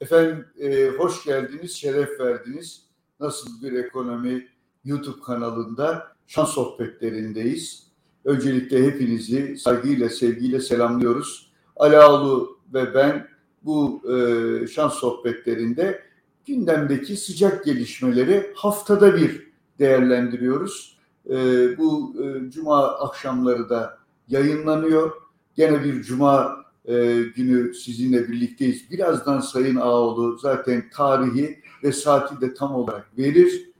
[0.00, 2.82] Efendim e, hoş geldiniz, şeref verdiniz.
[3.20, 4.48] Nasıl bir ekonomi
[4.84, 7.86] YouTube kanalında şans sohbetlerindeyiz.
[8.24, 11.52] Öncelikle hepinizi saygıyla, sevgiyle selamlıyoruz.
[11.76, 13.28] Alaoğlu ve ben
[13.62, 16.02] bu e, şans sohbetlerinde
[16.46, 20.98] gündemdeki sıcak gelişmeleri haftada bir değerlendiriyoruz.
[21.30, 21.34] E,
[21.78, 23.98] bu e, cuma akşamları da
[24.28, 25.12] yayınlanıyor.
[25.56, 28.90] Gene bir cuma e, günü sizinle birlikteyiz.
[28.90, 33.70] Birazdan Sayın Ağoğlu zaten tarihi ve saati de tam olarak verir.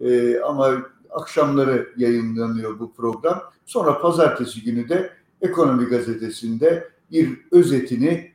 [0.00, 3.42] E, ama akşamları yayınlanıyor bu program.
[3.66, 8.32] Sonra pazartesi günü de Ekonomi Gazetesi'nde bir özetini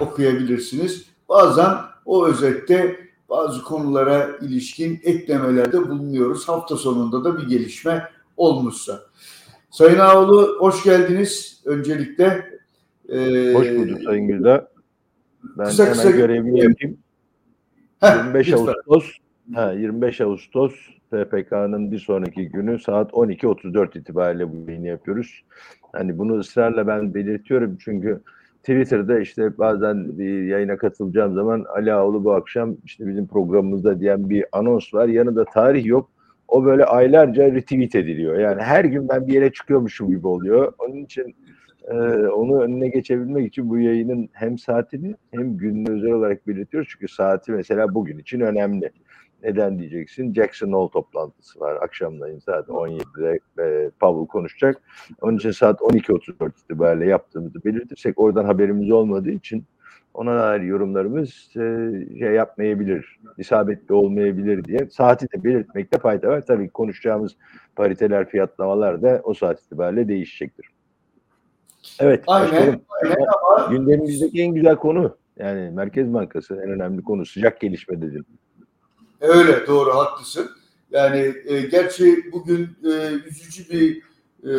[0.00, 1.04] okuyabilirsiniz.
[1.28, 6.48] Bazen o özette bazı konulara ilişkin eklemelerde bulunuyoruz.
[6.48, 9.02] Hafta sonunda da bir gelişme olmuşsa.
[9.70, 11.60] Sayın Ağoğlu hoş geldiniz.
[11.64, 12.57] Öncelikle
[13.08, 14.68] ee, Hoş bulduk Sayın Gülda.
[15.58, 16.98] Ben kısa hemen kısa görevimi yapayım.
[18.00, 18.66] Heh, 25 lütfen.
[18.66, 19.12] Ağustos
[19.54, 20.72] ha, 25 Ağustos
[21.10, 25.44] PPK'nın bir sonraki günü saat 12.34 itibariyle bu yayını yapıyoruz.
[25.92, 28.20] Hani bunu ısrarla ben belirtiyorum çünkü
[28.58, 34.30] Twitter'da işte bazen bir yayına katılacağım zaman Ali Ağoğlu bu akşam işte bizim programımızda diyen
[34.30, 35.08] bir anons var.
[35.08, 36.10] Yanında tarih yok.
[36.48, 38.38] O böyle aylarca retweet ediliyor.
[38.38, 40.72] Yani her gün ben bir yere çıkıyormuşum gibi oluyor.
[40.78, 41.36] Onun için
[41.84, 41.94] e,
[42.28, 46.88] onu önüne geçebilmek için bu yayının hem saatini hem gününü özel olarak belirtiyoruz.
[46.92, 48.92] Çünkü saati mesela bugün için önemli.
[49.42, 50.34] Neden diyeceksin?
[50.34, 51.78] Jackson Hole toplantısı var.
[51.82, 54.82] Akşamlayın saat 17'de e, Powell konuşacak.
[55.20, 59.64] Onun için saat 12.34 itibariyle yaptığımızı belirtirsek oradan haberimiz olmadığı için
[60.14, 61.60] ona dair yorumlarımız e,
[62.18, 66.46] şey yapmayabilir, isabetli olmayabilir diye saati de belirtmekte fayda var.
[66.46, 67.36] Tabii konuşacağımız
[67.76, 70.77] pariteler, fiyatlamalar da o saat itibariyle değişecektir.
[72.00, 72.24] Evet.
[72.26, 72.80] Aynen.
[72.90, 73.66] aynen ama...
[73.70, 78.24] Gündemimizdeki en güzel konu yani Merkez Bankası en önemli konu sıcak gelişme dedim.
[79.20, 80.50] Öyle doğru haklısın.
[80.90, 84.02] Yani e, gerçi bugün e, üzücü bir
[84.44, 84.52] e,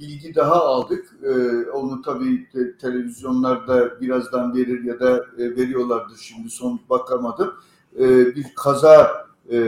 [0.00, 1.16] bilgi daha aldık.
[1.22, 1.30] E,
[1.70, 7.54] onu tabii te, televizyonlarda birazdan verir ya da e, veriyorlardır şimdi son bakamadım.
[7.98, 9.58] E, bir kaza e,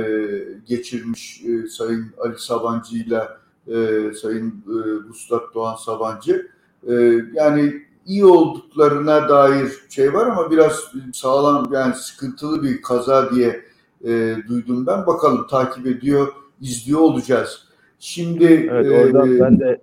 [0.67, 3.23] geçirmiş e, Sayın Ali Sabancı ile
[3.67, 6.56] e, Sayın e, Vuslat Doğan Sabancı.
[6.87, 6.93] E,
[7.35, 7.73] yani
[8.07, 13.61] iyi olduklarına dair şey var ama biraz sağlam yani sıkıntılı bir kaza diye
[14.05, 15.07] e, duydum ben.
[15.07, 16.29] Bakalım takip ediyor,
[16.61, 17.69] izliyor olacağız.
[17.99, 19.81] Şimdi evet, oradan e, ben de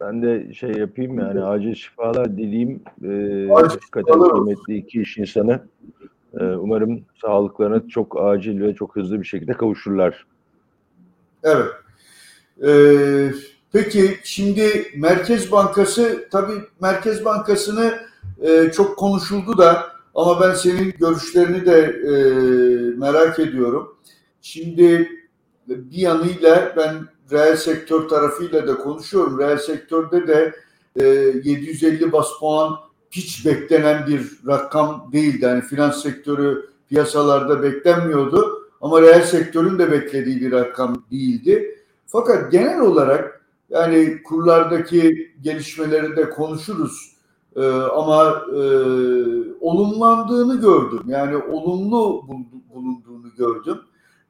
[0.00, 2.82] ben de şey yapayım yani acil şifalar dileyim.
[3.04, 5.60] E, hakikaten kıymetli iki iş insanı.
[6.40, 10.26] E, umarım sağlıklarına çok acil ve çok hızlı bir şekilde kavuşurlar.
[11.42, 11.66] Evet.
[12.62, 13.30] Ee,
[13.74, 17.94] peki şimdi Merkez Bankası tabii Merkez Bankası'nı
[18.42, 22.12] e, çok konuşuldu da ama ben senin görüşlerini de e,
[22.98, 23.96] merak ediyorum.
[24.42, 25.08] Şimdi
[25.68, 26.94] bir yanıyla ben
[27.32, 29.38] reel sektör tarafıyla da konuşuyorum.
[29.38, 30.54] Reel sektörde de
[31.00, 31.04] e,
[31.44, 32.76] 750 bas puan
[33.10, 35.44] hiç beklenen bir rakam değildi.
[35.44, 41.78] Yani finans sektörü piyasalarda beklenmiyordu ama reel sektörün de beklediği bir rakam değildi.
[42.06, 43.33] Fakat genel olarak
[43.70, 47.14] yani kurlardaki gelişmeleri de konuşuruz.
[47.56, 48.60] Ee, ama e,
[49.60, 51.02] olumlandığını gördüm.
[51.06, 52.22] Yani olumlu
[52.74, 53.78] bulunduğunu gördüm.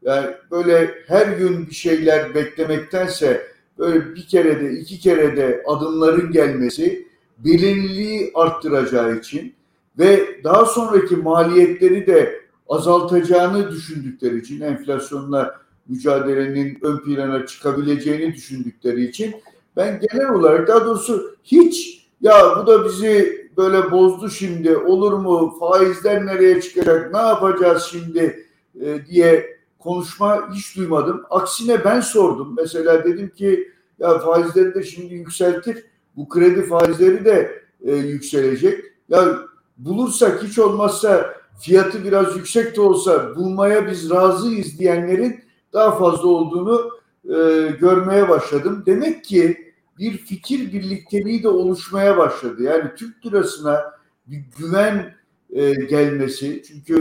[0.03, 3.47] Yani böyle her gün bir şeyler beklemektense
[3.78, 7.09] böyle bir kere de iki kere de adımların gelmesi
[7.39, 9.55] belirliliği arttıracağı için
[9.99, 19.34] ve daha sonraki maliyetleri de azaltacağını düşündükleri için enflasyonla mücadelenin ön plana çıkabileceğini düşündükleri için
[19.77, 25.56] ben genel olarak daha doğrusu hiç ya bu da bizi böyle bozdu şimdi olur mu
[25.61, 28.47] faizler nereye çıkacak ne yapacağız şimdi
[28.81, 31.23] e, diye konuşma hiç duymadım.
[31.31, 32.55] Aksine ben sordum.
[32.56, 35.84] Mesela dedim ki ya faizleri de şimdi yükseltir.
[36.17, 38.84] Bu kredi faizleri de e, yükselecek.
[39.09, 39.39] Ya
[39.79, 45.41] bulursak hiç olmazsa fiyatı biraz yüksek de olsa bulmaya biz razıyız diyenlerin
[45.75, 46.91] daha fazla olduğunu
[47.25, 48.82] e, görmeye başladım.
[48.87, 52.62] Demek ki bir fikir birlikteliği de oluşmaya başladı.
[52.62, 53.94] Yani Türk lirasına
[54.26, 55.15] bir güven
[55.50, 56.62] e, gelmesi.
[56.67, 56.99] Çünkü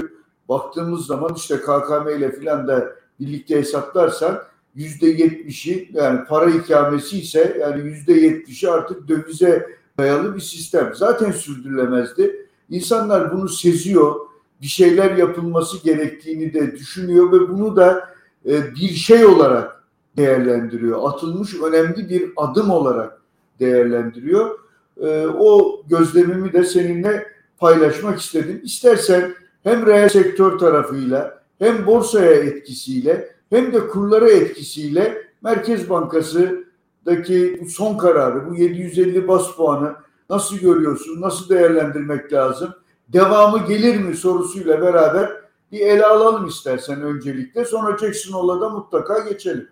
[0.49, 4.43] baktığımız zaman işte KKM ile filan da birlikte hesaplarsan
[4.75, 10.91] yüzde yetmişi yani para ikamesi ise yani yüzde yetmişi artık dövize dayalı bir sistem.
[10.95, 12.47] Zaten sürdürülemezdi.
[12.69, 14.15] İnsanlar bunu seziyor.
[14.61, 18.12] Bir şeyler yapılması gerektiğini de düşünüyor ve bunu da
[18.45, 19.83] e, bir şey olarak
[20.17, 21.09] değerlendiriyor.
[21.09, 23.21] Atılmış önemli bir adım olarak
[23.59, 24.59] değerlendiriyor.
[25.01, 28.61] E, o gözlemimi de seninle paylaşmak istedim.
[28.63, 37.69] İstersen hem reel sektör tarafıyla hem borsaya etkisiyle hem de kurlara etkisiyle Merkez Bankası'daki bu
[37.69, 39.95] son kararı, bu 750 bas puanı
[40.29, 42.69] nasıl görüyorsun, nasıl değerlendirmek lazım?
[43.07, 45.42] Devamı gelir mi sorusuyla beraber
[45.73, 47.65] bir ele alalım istersen öncelikle.
[47.65, 49.67] Sonra Jackson'la da mutlaka geçelim.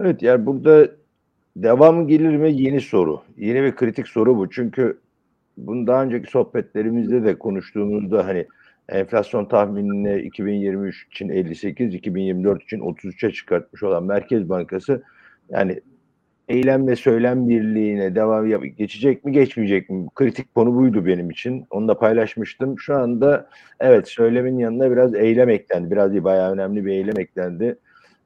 [0.00, 0.90] Evet yani burada
[1.56, 3.20] devam gelir mi yeni soru.
[3.36, 4.50] Yeni bir kritik soru bu.
[4.50, 5.00] Çünkü
[5.56, 8.46] bunu daha önceki sohbetlerimizde de konuştuğumuzda hani
[8.88, 15.02] enflasyon tahminini 2023 için 58, 2024 için 33'e çıkartmış olan Merkez Bankası
[15.48, 15.80] yani
[16.50, 20.06] eylem ve söylem birliğine devam geçecek mi geçmeyecek mi?
[20.14, 21.66] Kritik konu buydu benim için.
[21.70, 22.78] Onu da paylaşmıştım.
[22.78, 23.48] Şu anda
[23.80, 25.90] evet söylemin yanına biraz eylem eklendi.
[25.90, 27.78] Biraz değil bayağı önemli bir eylem eklendi.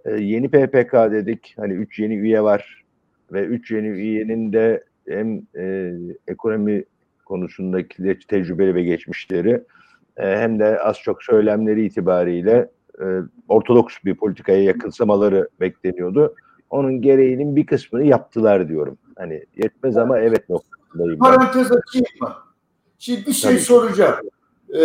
[0.05, 1.55] Ee, yeni PPK dedik.
[1.56, 2.85] Hani 3 yeni üye var
[3.32, 5.93] ve 3 yeni üyenin de hem e,
[6.29, 6.85] ekonomi
[7.25, 9.61] konusundaki tecrübeli ve geçmişleri
[10.17, 12.69] e, hem de az çok söylemleri itibariyle
[13.00, 13.05] e,
[13.49, 16.35] ortodoks bir politikaya yakınsamaları bekleniyordu.
[16.75, 18.99] Onun gereğinin bir kısmını yaptılar diyorum.
[19.19, 21.19] Hani yetmez ama evet noktasındayım.
[21.19, 22.35] Parantez açayım mı?
[22.99, 23.61] Şimdi bir şey Tabii.
[23.61, 24.17] soracağım.
[24.79, 24.82] Ee,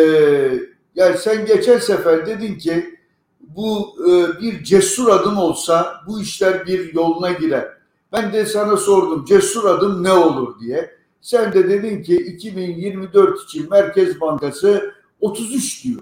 [0.96, 3.00] yani sen geçen sefer dedin ki
[3.42, 7.68] bu e, bir cesur adım olsa bu işler bir yoluna girer.
[8.12, 10.92] Ben de sana sordum cesur adım ne olur diye.
[11.22, 16.02] Sen de dedin ki 2024 için Merkez Bankası 33 diyor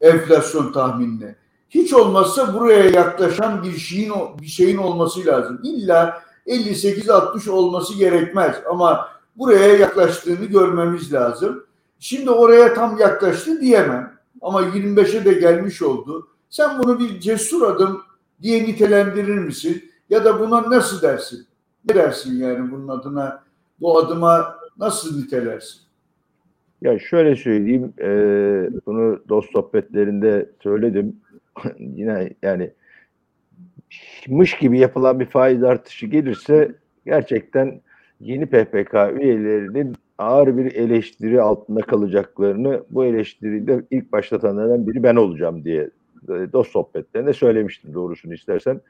[0.00, 1.36] enflasyon tahminine.
[1.70, 5.60] Hiç olmazsa buraya yaklaşan bir şeyin bir şeyin olması lazım.
[5.64, 11.64] İlla 58-60 olması gerekmez ama buraya yaklaştığını görmemiz lazım.
[11.98, 16.28] Şimdi oraya tam yaklaştı diyemem ama 25'e de gelmiş oldu.
[16.50, 18.02] Sen bunu bir cesur adım
[18.42, 19.84] diye nitelendirir misin?
[20.10, 21.46] Ya da buna nasıl dersin?
[21.88, 23.42] Ne dersin yani bunun adına?
[23.80, 25.80] Bu adıma nasıl nitelersin?
[26.82, 28.08] Ya şöyle söyleyeyim, e,
[28.86, 31.16] bunu dost sohbetlerinde söyledim.
[31.78, 32.70] Yine yani
[34.28, 36.72] mış gibi yapılan bir faiz artışı gelirse
[37.06, 37.80] gerçekten
[38.20, 45.16] yeni PPK üyelerinin ağır bir eleştiri altında kalacaklarını bu eleştiriyi de ilk başlatanlardan biri ben
[45.16, 45.90] olacağım diye
[46.28, 48.80] e, dost sohbetlerinde söylemiştim doğrusunu istersen.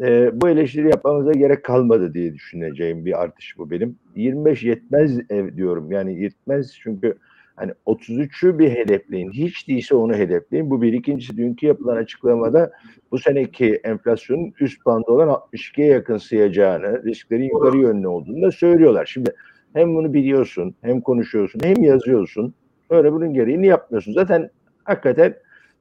[0.00, 3.96] E, bu eleştiri yapmamıza gerek kalmadı diye düşüneceğim bir artış bu benim.
[4.16, 7.14] 25 yetmez ev diyorum yani yetmez çünkü
[7.56, 9.32] Hani 33'ü bir hedefleyin.
[9.32, 10.70] Hiç değilse onu hedefleyin.
[10.70, 10.92] Bu bir.
[10.92, 12.72] ikincisi dünkü yapılan açıklamada
[13.10, 19.06] bu seneki enflasyonun üst bandı olan 62'ye yakın sayacağını, risklerin yukarı yönlü olduğunu da söylüyorlar.
[19.06, 19.30] Şimdi
[19.74, 22.54] hem bunu biliyorsun, hem konuşuyorsun, hem yazıyorsun.
[22.90, 24.12] Öyle bunun gereğini yapmıyorsun.
[24.12, 24.50] Zaten
[24.84, 25.34] hakikaten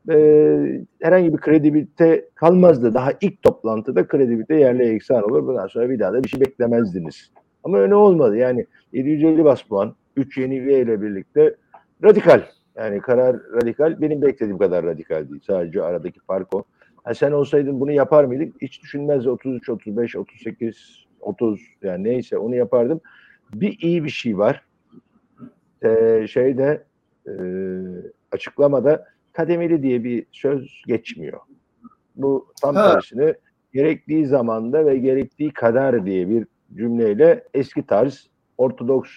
[0.10, 2.94] e, herhangi bir kredibilite kalmazdı.
[2.94, 5.48] Daha ilk toplantıda kredibilite yerle eksan olur.
[5.48, 7.32] Bundan sonra bir daha da bir şey beklemezdiniz.
[7.64, 8.38] Ama öyle olmadı.
[8.38, 11.56] Yani 750 bas puan, 3 yeni üye ile birlikte
[12.04, 12.44] radikal.
[12.76, 14.02] Yani karar radikal.
[14.02, 15.42] Benim beklediğim kadar radikal değil.
[15.48, 16.64] Sadece aradaki fark o.
[17.04, 18.54] Ha, sen olsaydın bunu yapar mıydın?
[18.62, 19.30] Hiç düşünmezdi.
[19.30, 23.02] 33, 35, 38, 30 yani neyse onu yapardım.
[23.54, 24.64] Bir iyi bir şey var.
[25.84, 26.84] Ee, şeyde
[27.28, 27.34] e,
[28.32, 31.40] açıklamada kademeli diye bir söz geçmiyor.
[32.16, 32.94] Bu tam ha.
[32.94, 33.36] tersine
[33.74, 39.12] gerektiği zamanda ve gerektiği kadar diye bir cümleyle eski tarz ortodoks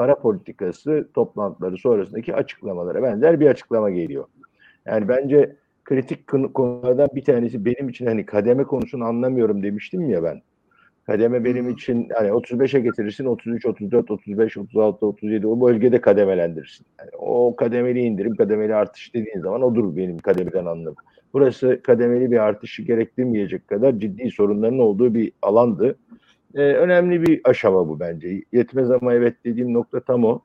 [0.00, 4.24] para politikası toplantıları sonrasındaki açıklamalara benzer bir açıklama geliyor.
[4.86, 10.42] Yani bence kritik konulardan bir tanesi benim için hani kademe konusunu anlamıyorum demiştim ya ben.
[11.06, 16.86] Kademe benim için hani 35'e getirirsin 33, 34, 35, 36, 37 o bölgede kademelendirirsin.
[17.00, 20.96] Yani o kademeli indirim, kademeli artış dediğin zaman odur benim kademeden anlamı.
[21.32, 25.96] Burası kademeli bir artışı gerektirmeyecek kadar ciddi sorunların olduğu bir alandı.
[26.54, 28.42] E, önemli bir aşama bu bence.
[28.52, 30.40] Yetmez ama evet dediğim nokta tam o.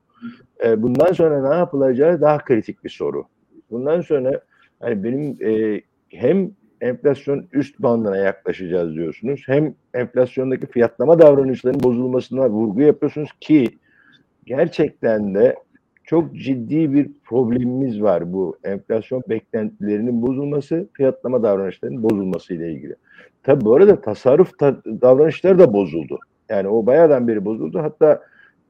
[0.64, 3.24] E, bundan sonra ne yapılacağı daha kritik bir soru.
[3.70, 4.40] Bundan sonra
[4.80, 9.42] hani benim e, hem enflasyon üst bandına yaklaşacağız diyorsunuz.
[9.46, 13.78] Hem enflasyondaki fiyatlama davranışlarının bozulmasına vurgu yapıyorsunuz ki
[14.46, 15.56] gerçekten de
[16.06, 22.94] çok ciddi bir problemimiz var bu enflasyon beklentilerinin bozulması, fiyatlama davranışlarının bozulması ile ilgili.
[23.42, 26.18] Tabi bu arada tasarruf ta- davranışları da bozuldu.
[26.48, 27.78] Yani o bayağıdan beri bozuldu.
[27.78, 28.22] Hatta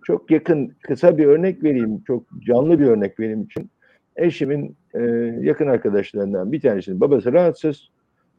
[0.04, 2.02] çok yakın kısa bir örnek vereyim.
[2.06, 3.70] Çok canlı bir örnek benim için.
[4.16, 5.00] Eşimin e,
[5.40, 7.88] yakın arkadaşlarından bir tanesinin babası rahatsız.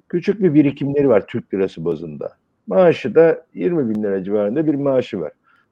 [0.09, 2.31] Küçük bir birikimleri var Türk lirası bazında.
[2.67, 5.31] Maaşı da 20 bin lira civarında bir maaşı var.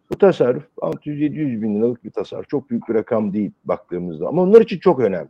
[0.10, 2.50] Bu tasarruf 600-700 bin liralık bir tasarruf.
[2.50, 5.30] Çok büyük bir rakam değil baktığımızda ama onlar için çok önemli.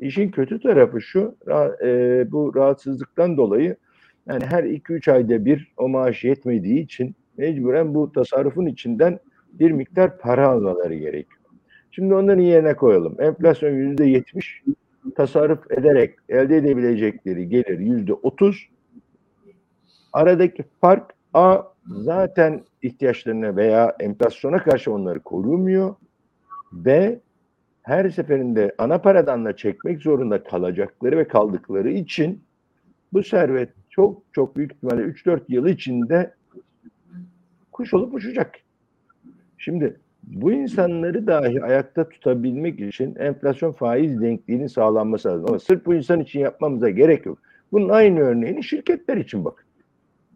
[0.00, 1.34] İşin kötü tarafı şu,
[1.82, 3.76] e, bu rahatsızlıktan dolayı
[4.26, 9.18] yani her 2-3 ayda bir o maaş yetmediği için mecburen bu tasarrufun içinden
[9.52, 11.40] bir miktar para almaları gerekiyor.
[11.90, 13.16] Şimdi onların yerine koyalım.
[13.20, 14.62] Enflasyon yüzde yetmiş,
[15.16, 18.68] tasarruf ederek elde edebilecekleri gelir yüzde otuz.
[20.12, 25.94] Aradaki fark A zaten ihtiyaçlarına veya enflasyona karşı onları korumuyor.
[26.72, 27.20] B
[27.82, 32.42] her seferinde ana paradan da çekmek zorunda kalacakları ve kaldıkları için
[33.12, 36.34] bu servet çok çok büyük ihtimalle 3-4 yıl içinde
[37.72, 38.54] kuş olup uçacak.
[39.58, 45.46] Şimdi bu insanları dahi ayakta tutabilmek için enflasyon faiz denkliğinin sağlanması lazım.
[45.48, 47.38] Ama sırf bu insan için yapmamıza gerek yok.
[47.72, 49.69] Bunun aynı örneğini şirketler için bakın.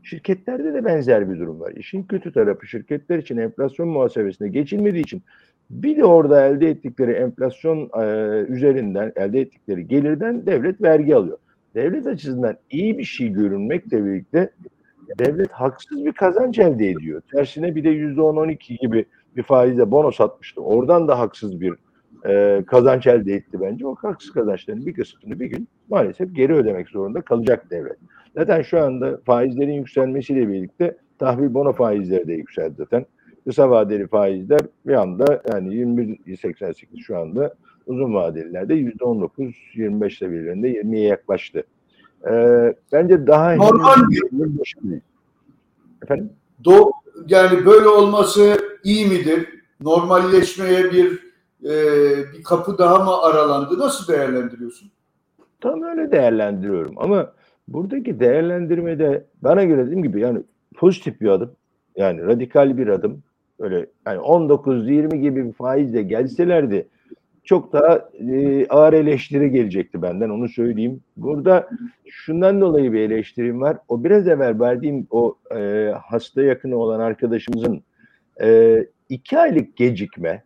[0.04, 1.72] Şirketlerde de benzer bir durum var.
[1.76, 5.22] İşin kötü tarafı şirketler için enflasyon muhasebesine geçilmediği için
[5.70, 8.06] bir de orada elde ettikleri enflasyon e,
[8.48, 11.38] üzerinden elde ettikleri gelirden devlet vergi alıyor.
[11.74, 14.50] Devlet açısından iyi bir şey görünmekle birlikte
[15.18, 17.22] devlet haksız bir kazanç elde ediyor.
[17.32, 19.04] Tersine bir de yüzde on on iki gibi
[19.36, 20.60] bir faizle bono satmıştı.
[20.60, 21.74] Oradan da haksız bir
[22.26, 23.86] e, kazanç elde etti bence.
[23.86, 27.96] O haksız kazançların bir kısmını bir gün maalesef geri ödemek zorunda kalacak devlet.
[28.34, 33.06] Zaten şu anda faizlerin yükselmesiyle birlikte tahvil bono faizleri de yükseldi zaten.
[33.46, 37.54] Kısa vadeli faizler bir anda yani 21.88 şu anda
[37.86, 41.64] uzun vadelilerde %19-25 seviyelerinde 20'ye yaklaştı.
[42.30, 45.02] Ee, bence daha normal bir
[46.02, 46.30] Efendim?
[46.64, 46.90] Do
[47.28, 49.48] yani böyle olması iyi midir?
[49.80, 51.72] Normalleşmeye bir e,
[52.32, 53.78] bir kapı daha mı aralandı?
[53.78, 54.90] Nasıl değerlendiriyorsun?
[55.60, 57.32] Tam öyle değerlendiriyorum ama
[57.68, 60.42] buradaki değerlendirmede bana göre dediğim gibi yani
[60.76, 61.52] pozitif bir adım.
[61.96, 63.22] Yani radikal bir adım.
[63.58, 66.86] Öyle yani 19-20 gibi bir faizle gelselerdi
[67.44, 71.00] çok daha e, ağır eleştiri gelecekti benden onu söyleyeyim.
[71.16, 71.68] Burada
[72.08, 73.76] şundan dolayı bir eleştirim var.
[73.88, 77.82] O biraz evvel verdiğim o e, hasta yakını olan arkadaşımızın
[78.40, 78.78] e,
[79.08, 80.42] iki aylık gecikme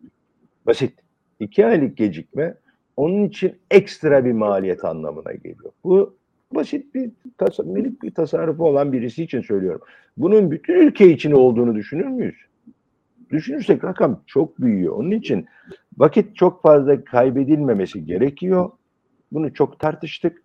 [0.66, 0.92] basit
[1.40, 2.54] iki aylık gecikme
[2.96, 5.72] onun için ekstra bir maliyet anlamına geliyor.
[5.84, 6.14] Bu
[6.55, 9.81] basit bir tas minik bir tasarrufu olan birisi için söylüyorum.
[10.17, 12.37] Bunun bütün ülke için olduğunu düşünür müyüz?
[13.31, 14.97] Düşünürsek rakam çok büyüyor.
[14.97, 15.47] Onun için
[15.99, 18.71] vakit çok fazla kaybedilmemesi gerekiyor.
[19.33, 20.43] Bunu çok tartıştık.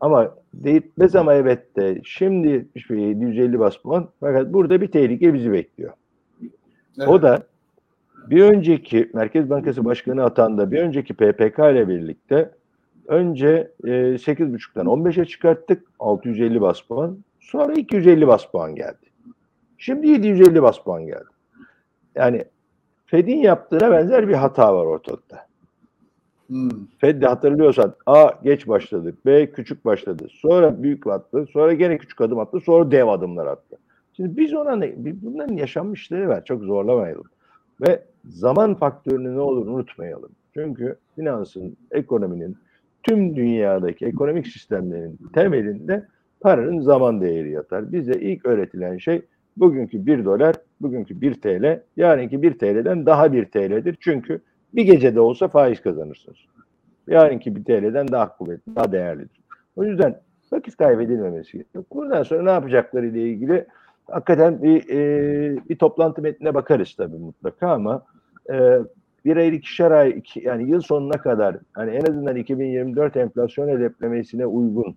[0.00, 5.92] Ama değitmez ama evet de şimdi 750 bas puan fakat burada bir tehlike bizi bekliyor.
[6.98, 7.08] Evet.
[7.08, 7.42] O da
[8.30, 12.50] bir önceki Merkez Bankası Başkanı atanda bir önceki PPK ile birlikte
[13.06, 17.18] önce e, 8.5'tan 15'e çıkarttık 650 bas puan.
[17.40, 19.06] Sonra 250 bas puan geldi.
[19.78, 21.24] Şimdi 750 bas puan geldi.
[22.14, 22.44] Yani
[23.06, 25.46] Fed'in yaptığına benzer bir hata var ortalıkta.
[26.46, 26.70] Hmm.
[26.98, 32.20] Fed de hatırlıyorsan A geç başladı, B küçük başladı, sonra büyük attı, sonra gene küçük
[32.20, 33.78] adım attı, sonra dev adımlar attı.
[34.16, 37.24] Şimdi biz ona ne, bunların yaşanmışları var, çok zorlamayalım.
[37.80, 40.30] Ve zaman faktörünü ne olur unutmayalım.
[40.54, 42.56] Çünkü finansın, ekonominin,
[43.02, 46.06] tüm dünyadaki ekonomik sistemlerin temelinde
[46.40, 47.92] paranın zaman değeri yatar.
[47.92, 49.22] Bize ilk öğretilen şey
[49.56, 53.96] bugünkü 1 dolar, bugünkü 1 TL, yarınki 1 TL'den daha 1 TL'dir.
[54.00, 54.40] Çünkü
[54.74, 56.38] bir gecede olsa faiz kazanırsınız.
[57.08, 59.40] Yarınki 1 TL'den daha kuvvetli, daha değerlidir.
[59.76, 60.20] O yüzden
[60.52, 61.84] vakit kaybedilmemesi gerekiyor.
[61.92, 63.66] Buradan sonra ne yapacakları ile ilgili
[64.10, 68.02] hakikaten bir, e, bir toplantı metnine bakarız tabii mutlaka ama
[68.52, 68.78] e,
[69.24, 74.46] bir ay ikişer ay iki, yani yıl sonuna kadar hani en azından 2024 enflasyon hedeflemesine
[74.46, 74.96] uygun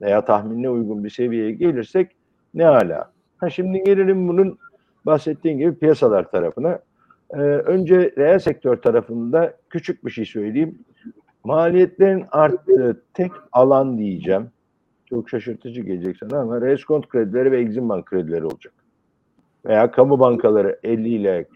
[0.00, 2.10] veya tahminine uygun bir seviyeye gelirsek
[2.54, 3.10] ne hala.
[3.38, 4.58] Ha şimdi gelelim bunun
[5.06, 6.78] bahsettiğim gibi piyasalar tarafına.
[7.30, 10.78] Ee, önce reel sektör tarafında küçük bir şey söyleyeyim.
[11.44, 14.50] Maliyetlerin arttığı tek alan diyeceğim.
[15.06, 18.72] Çok şaşırtıcı gelecek sana ama reskont kredileri ve Exim Bank kredileri olacak.
[19.66, 21.46] Veya kamu bankaları 50 ile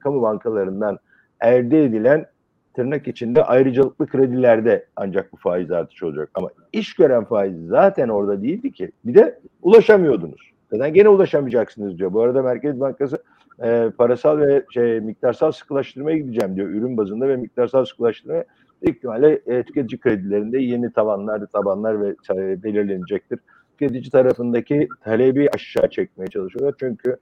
[0.00, 0.98] kamu bankalarından
[1.40, 2.26] elde edilen
[2.74, 6.30] tırnak içinde ayrıcalıklı kredilerde ancak bu faiz artışı olacak.
[6.34, 8.92] Ama iş gören faiz zaten orada değildi ki.
[9.04, 10.50] Bir de ulaşamıyordunuz.
[10.72, 12.12] Zaten gene ulaşamayacaksınız diyor.
[12.12, 13.22] Bu arada Merkez Bankası
[13.62, 16.68] e, parasal ve şey miktarsal sıkılaştırmaya gideceğim diyor.
[16.68, 18.44] Ürün bazında ve miktarsal sıkılaştırmaya
[18.82, 23.38] ihtimalle e, tüketici kredilerinde yeni tavanlar, tabanlar ve e, belirlenecektir.
[23.78, 26.74] Tüketici tarafındaki talebi aşağı çekmeye çalışıyorlar.
[26.80, 27.16] Çünkü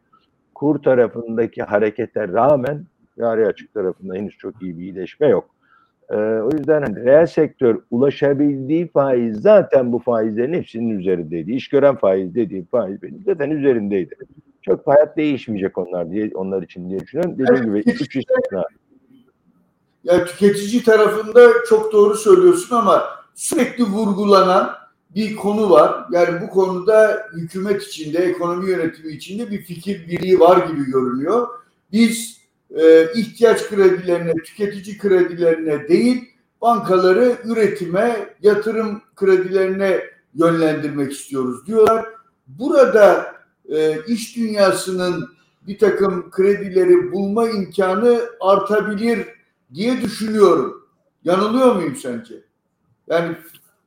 [0.55, 2.85] kur tarafındaki harekete rağmen
[3.19, 5.51] cari açık tarafında henüz çok iyi bir iyileşme yok.
[6.11, 11.53] Ee, o yüzden hani reel sektör ulaşabildiği faiz zaten bu faizlerin hepsinin üzerindeydi.
[11.53, 14.15] İş gören faiz dediğim faiz benim zaten üzerindeydi.
[14.63, 17.39] Çok hayat değişmeyecek onlar diye onlar için diye düşünüyorum.
[17.39, 18.65] Dediğim gibi üç istisna.
[20.05, 23.05] Ya tüketici tarafında çok doğru söylüyorsun ama
[23.35, 24.71] sürekli vurgulanan
[25.15, 26.07] bir konu var.
[26.13, 31.49] Yani bu konuda hükümet içinde, ekonomi yönetimi içinde bir fikir birliği var gibi görünüyor.
[31.93, 32.36] Biz
[32.75, 36.25] e, ihtiyaç kredilerine, tüketici kredilerine değil,
[36.63, 40.01] bankaları üretime, yatırım kredilerine
[40.35, 42.07] yönlendirmek istiyoruz diyorlar.
[42.47, 43.35] Burada
[43.69, 49.27] e, iş dünyasının bir takım kredileri bulma imkanı artabilir
[49.75, 50.87] diye düşünüyorum.
[51.25, 52.35] Yanılıyor muyum sence?
[53.09, 53.37] Yani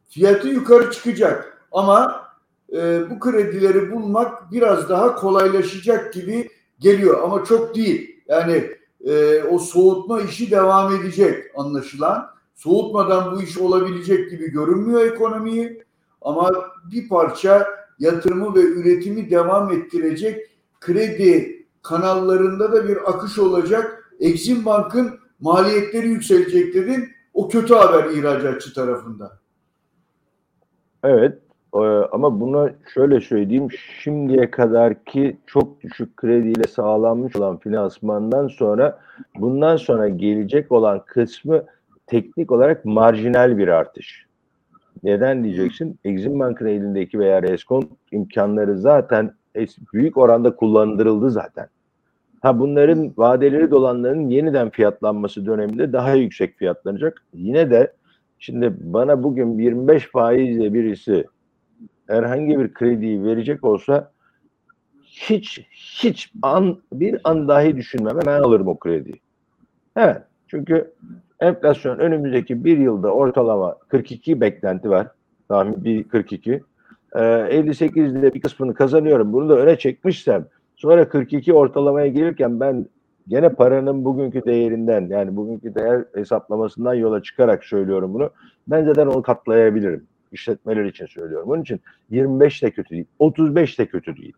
[0.09, 2.27] fiyatı yukarı çıkacak ama
[2.74, 8.19] e, bu kredileri bulmak biraz daha kolaylaşacak gibi geliyor ama çok değil.
[8.29, 8.71] Yani
[9.05, 12.29] e, o soğutma işi devam edecek anlaşılan.
[12.55, 15.83] Soğutmadan bu iş olabilecek gibi görünmüyor ekonomiyi
[16.21, 16.51] ama
[16.91, 17.67] bir parça
[18.00, 24.13] yatırımı ve üretimi devam ettirecek kredi kanallarında da bir akış olacak.
[24.19, 27.09] Exim Bank'ın maliyetleri yükselecek dedin.
[27.33, 29.39] O kötü haber ihracatçı tarafında.
[31.03, 31.49] Evet
[32.12, 33.68] ama buna şöyle söyleyeyim.
[34.02, 39.00] Şimdiye kadarki çok düşük krediyle sağlanmış olan finansmandan sonra
[39.36, 41.64] bundan sonra gelecek olan kısmı
[42.08, 44.26] teknik olarak marjinal bir artış.
[45.04, 46.00] Neden diyeceksin?
[46.04, 49.34] Exim Bank'ın elindeki veya Reskon imkanları zaten
[49.94, 51.68] büyük oranda kullandırıldı zaten.
[52.42, 57.24] Ha bunların vadeleri dolanların yeniden fiyatlanması döneminde daha yüksek fiyatlanacak.
[57.34, 57.94] Yine de
[58.40, 61.26] şimdi bana bugün 25 faizle birisi
[62.10, 64.12] herhangi bir krediyi verecek olsa
[65.04, 68.20] hiç hiç an bir an dahi düşünmem.
[68.25, 69.22] Ben alırım o krediyi.
[69.96, 70.22] Evet.
[70.48, 70.94] Çünkü
[71.39, 75.08] enflasyon önümüzdeki bir yılda ortalama 42 beklenti var.
[75.48, 76.63] Tahmin bir 42.
[77.16, 79.34] Ee, 58'de bir kısmını kazanıyorum.
[79.34, 80.46] Bunu da öne çekmişsem
[80.80, 82.86] Sonra 42 ortalamaya gelirken ben
[83.28, 88.30] gene paranın bugünkü değerinden yani bugünkü değer hesaplamasından yola çıkarak söylüyorum bunu.
[88.68, 90.08] Ben zaten onu katlayabilirim.
[90.31, 91.50] İşletmeler için söylüyorum.
[91.50, 93.05] Onun için 25 de kötü değil.
[93.19, 94.33] 35 de kötü değil.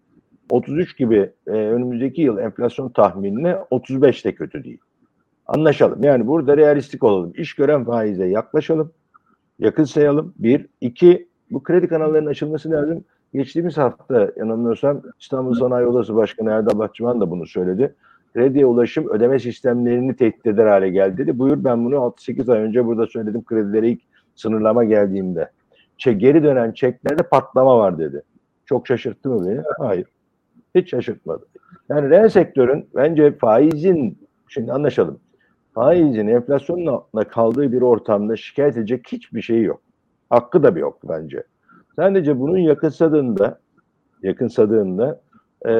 [0.49, 4.79] 33 gibi e, önümüzdeki yıl enflasyon tahminine 35 de kötü değil.
[5.45, 6.03] Anlaşalım.
[6.03, 7.33] Yani burada realistik olalım.
[7.35, 8.91] İş gören faize yaklaşalım.
[9.59, 10.33] Yakın sayalım.
[10.39, 10.67] Bir.
[10.81, 13.03] iki bu kredi kanallarının açılması lazım.
[13.33, 17.95] Geçtiğimiz hafta yanılmıyorsam İstanbul Sanayi Odası Başkanı Erdal Bahçıvan da bunu söyledi.
[18.33, 21.39] Krediye ulaşım ödeme sistemlerini tehdit eder hale geldi dedi.
[21.39, 24.01] Buyur ben bunu 6-8 ay önce burada söyledim kredilere ilk
[24.35, 25.51] sınırlama geldiğimde.
[26.01, 28.21] Çek, geri dönen çeklerde patlama var dedi.
[28.65, 29.61] Çok şaşırttı mı beni?
[29.77, 30.07] Hayır.
[30.75, 31.45] Hiç şaşırtmadı.
[31.89, 35.19] Yani reel sektörün bence faizin, şimdi anlaşalım.
[35.73, 39.81] Faizin enflasyonun altında kaldığı bir ortamda şikayet edecek hiçbir şey yok.
[40.29, 41.43] Hakkı da bir yok bence.
[41.95, 43.59] Sadece bunun yakınsadığında
[44.23, 45.21] yakınsadığında
[45.65, 45.71] e,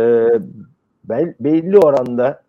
[1.40, 2.42] belli oranda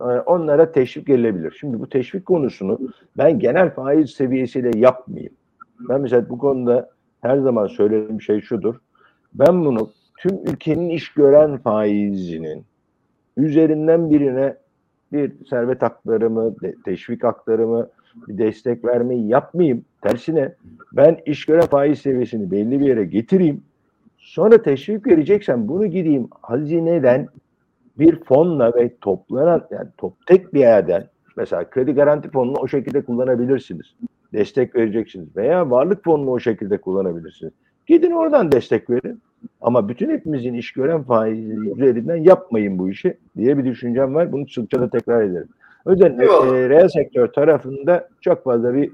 [0.00, 1.56] e, onlara teşvik edilebilir.
[1.60, 2.78] Şimdi bu teşvik konusunu
[3.18, 5.34] ben genel faiz seviyesiyle yapmayayım.
[5.88, 6.93] Ben mesela bu konuda
[7.24, 8.74] her zaman söylediğim şey şudur.
[9.34, 12.64] Ben bunu tüm ülkenin iş gören faizinin
[13.36, 14.56] üzerinden birine
[15.12, 17.88] bir servet aktarımı, teşvik aktarımı,
[18.28, 19.84] bir destek vermeyi yapmayayım.
[20.02, 20.54] Tersine
[20.92, 23.62] ben iş gören faiz seviyesini belli bir yere getireyim.
[24.18, 27.28] Sonra teşvik vereceksem bunu gideyim hazineden
[27.98, 33.04] bir fonla ve toplanan yani top, tek bir yerden mesela kredi garanti fonunu o şekilde
[33.04, 33.94] kullanabilirsiniz.
[34.34, 37.52] Destek vereceksiniz veya varlık fonunu o şekilde kullanabilirsiniz.
[37.86, 39.20] Gidin oradan destek verin.
[39.60, 44.32] Ama bütün hepimizin iş gören faizi üzerinden yapmayın bu işi diye bir düşüncem var.
[44.32, 45.48] Bunu sıkça da tekrar ederim.
[45.84, 48.90] O yüzden e, reel sektör tarafında çok fazla bir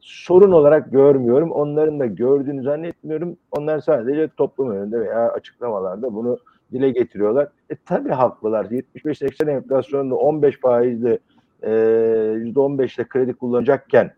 [0.00, 1.50] sorun olarak görmüyorum.
[1.50, 3.36] Onların da gördüğünü zannetmiyorum.
[3.50, 6.38] Onlar sadece toplum önünde veya açıklamalarda bunu
[6.72, 7.48] dile getiriyorlar.
[7.70, 8.64] E tabi haklılar.
[8.64, 11.18] 75-80 enflasyonda 15 faizle
[11.62, 14.10] e, %15'te kredi kullanacakken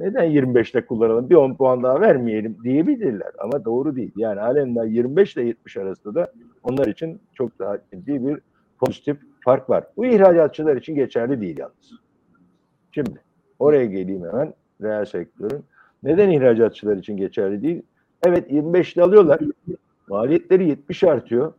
[0.00, 3.30] neden 25'te kullanalım bir 10 puan daha vermeyelim diyebilirler.
[3.38, 4.12] Ama doğru değil.
[4.16, 8.38] Yani halen 25 ile 70 arasında da onlar için çok daha ciddi bir
[8.78, 9.84] pozitif fark var.
[9.96, 11.92] Bu ihracatçılar için geçerli değil yalnız.
[12.92, 13.20] Şimdi
[13.58, 15.64] oraya geleyim hemen reel sektörün.
[16.02, 17.82] Neden ihracatçılar için geçerli değil?
[18.22, 19.40] Evet 25 ile alıyorlar.
[20.08, 21.52] Maliyetleri 70 artıyor.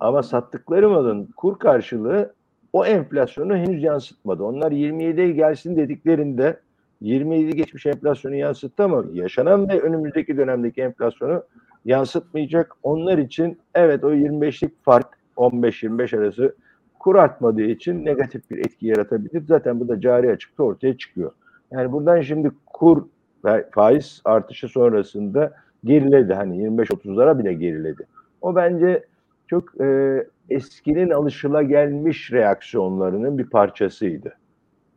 [0.00, 2.34] Ama sattıkları malın kur karşılığı
[2.72, 4.42] o enflasyonu henüz yansıtmadı.
[4.44, 6.60] Onlar 27'ye gelsin dediklerinde
[7.00, 11.42] 27 geçmiş enflasyonu yansıttı ama yaşanan ve önümüzdeki dönemdeki enflasyonu
[11.84, 12.72] yansıtmayacak.
[12.82, 16.54] Onlar için evet o 25'lik fark 15-25 arası
[16.98, 19.42] kur artmadığı için negatif bir etki yaratabilir.
[19.48, 21.32] Zaten bu da cari açıkta ortaya çıkıyor.
[21.70, 23.02] Yani buradan şimdi kur
[23.44, 25.52] ve faiz artışı sonrasında
[25.84, 26.34] geriledi.
[26.34, 28.06] Hani 25-30'lara bile geriledi.
[28.40, 29.04] O bence
[29.46, 34.32] çok e, eskinin alışıla gelmiş reaksiyonlarının bir parçasıydı.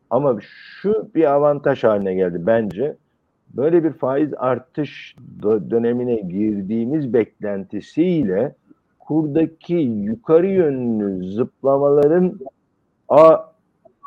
[0.10, 2.96] Ama şu bir avantaj haline geldi bence.
[3.54, 8.56] Böyle bir faiz artış dönemine girdiğimiz beklentisiyle
[9.00, 12.40] kurdaki yukarı yönlü zıplamaların
[13.10, 13.38] a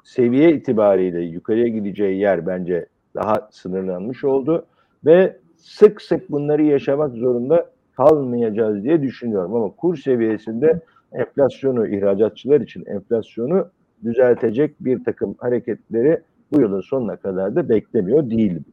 [0.04, 4.66] seviye itibariyle yukarıya gideceği yer bence daha sınırlanmış oldu
[5.04, 10.80] ve sık sık bunları yaşamak zorunda kalmayacağız diye düşünüyorum ama kur seviyesinde
[11.12, 13.68] enflasyonu ihracatçılar için enflasyonu
[14.04, 16.20] düzeltecek bir takım hareketleri
[16.52, 18.64] bu yılın sonuna kadar da beklemiyor değilim.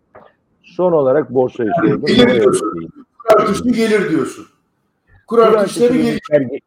[0.63, 2.06] Son olarak borsayı yani sordum.
[2.06, 2.89] Gelir diyorsun.
[3.18, 4.46] Kur artışı gelir diyorsun.
[5.28, 6.63] Kur, artışları gelecek.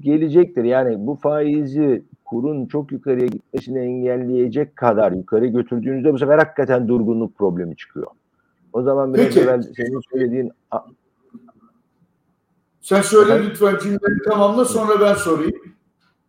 [0.00, 0.64] gelecektir.
[0.64, 7.38] Yani bu faizi kurun çok yukarıya gitmesini engelleyecek kadar yukarı götürdüğünüzde bu sefer hakikaten durgunluk
[7.38, 8.06] problemi çıkıyor.
[8.72, 9.40] O zaman biraz Peki.
[9.40, 10.52] evvel senin söylediğin
[12.80, 13.50] sen söyle evet.
[13.50, 15.60] lütfen cümleyi tamamla sonra ben sorayım.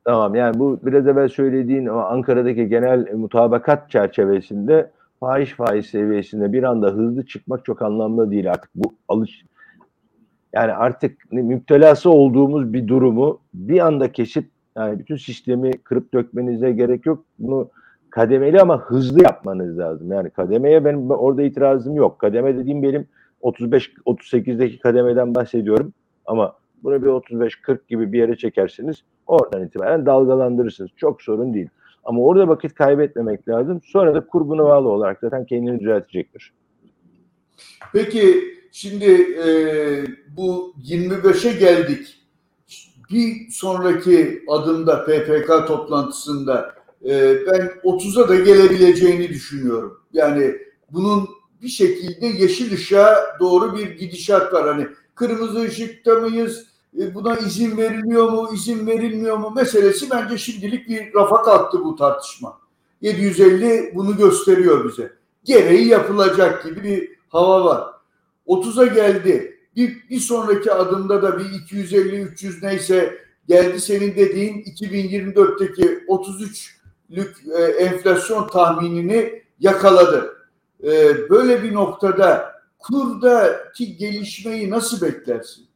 [0.05, 6.63] Tamam yani bu biraz evvel söylediğin o Ankara'daki genel mutabakat çerçevesinde faiz faiz seviyesinde bir
[6.63, 9.45] anda hızlı çıkmak çok anlamlı değil artık bu alış
[10.53, 17.05] yani artık müptelası olduğumuz bir durumu bir anda kesip yani bütün sistemi kırıp dökmenize gerek
[17.05, 17.25] yok.
[17.39, 17.69] Bunu
[18.09, 20.11] kademeli ama hızlı yapmanız lazım.
[20.11, 22.19] Yani kademeye benim orada itirazım yok.
[22.19, 23.07] Kademe dediğim benim
[23.41, 25.93] 35 38'deki kademeden bahsediyorum.
[26.25, 29.03] Ama bunu bir 35-40 gibi bir yere çekersiniz.
[29.27, 30.91] Oradan itibaren dalgalandırırsınız.
[30.97, 31.69] Çok sorun değil.
[32.03, 33.81] Ama orada vakit kaybetmemek lazım.
[33.85, 36.53] Sonra da kur buna bağlı olarak zaten kendini düzeltecektir.
[37.93, 39.11] Peki şimdi
[39.45, 39.47] e,
[40.37, 42.17] bu 25'e geldik.
[43.11, 49.97] Bir sonraki adımda PPK toplantısında e, ben 30'a da gelebileceğini düşünüyorum.
[50.13, 50.55] Yani
[50.91, 51.29] bunun
[51.61, 54.67] bir şekilde yeşil ışığa doğru bir gidişat var.
[54.67, 56.70] Hani kırmızı ışıkta mıyız?
[56.99, 61.95] E, buna izin veriliyor mu, izin verilmiyor mu meselesi bence şimdilik bir rafa kalktı bu
[61.95, 62.59] tartışma.
[63.01, 65.13] 750 bunu gösteriyor bize.
[65.43, 67.87] Gereği yapılacak gibi bir hava var.
[68.47, 69.57] 30'a geldi.
[69.75, 78.47] Bir, bir sonraki adımda da bir 250-300 neyse geldi senin dediğin 2024'teki 33'lük e, enflasyon
[78.47, 80.37] tahminini yakaladı.
[80.83, 80.89] E,
[81.29, 85.70] böyle bir noktada kurdaki gelişmeyi nasıl beklersin?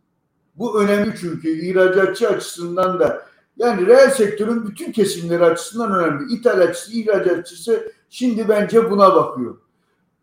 [0.58, 3.26] Bu önemli çünkü ihracatçı açısından da
[3.58, 6.34] yani reel sektörün bütün kesimleri açısından önemli.
[6.34, 9.58] İthalatçısı, ihracatçısı şimdi bence buna bakıyor.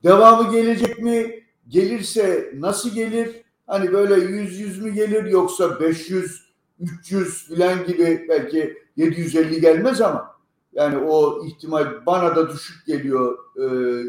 [0.04, 1.42] Devamı gelecek mi?
[1.68, 3.42] Gelirse nasıl gelir?
[3.66, 6.42] Hani böyle 100 100 mü gelir yoksa 500
[6.80, 10.36] 300 filan gibi belki 750 gelmez ama
[10.72, 13.64] yani o ihtimal bana da düşük geliyor e,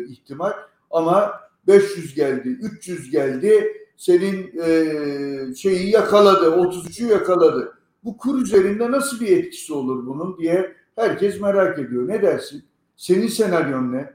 [0.05, 0.53] ihtimal
[0.91, 1.33] ama
[1.67, 3.82] 500 geldi, 300 geldi.
[3.97, 7.73] Senin e, şeyi yakaladı, 33'ü yakaladı.
[8.03, 12.07] Bu kur üzerinde nasıl bir etkisi olur bunun diye herkes merak ediyor.
[12.07, 12.63] Ne dersin?
[12.95, 14.09] Senin senaryon ne?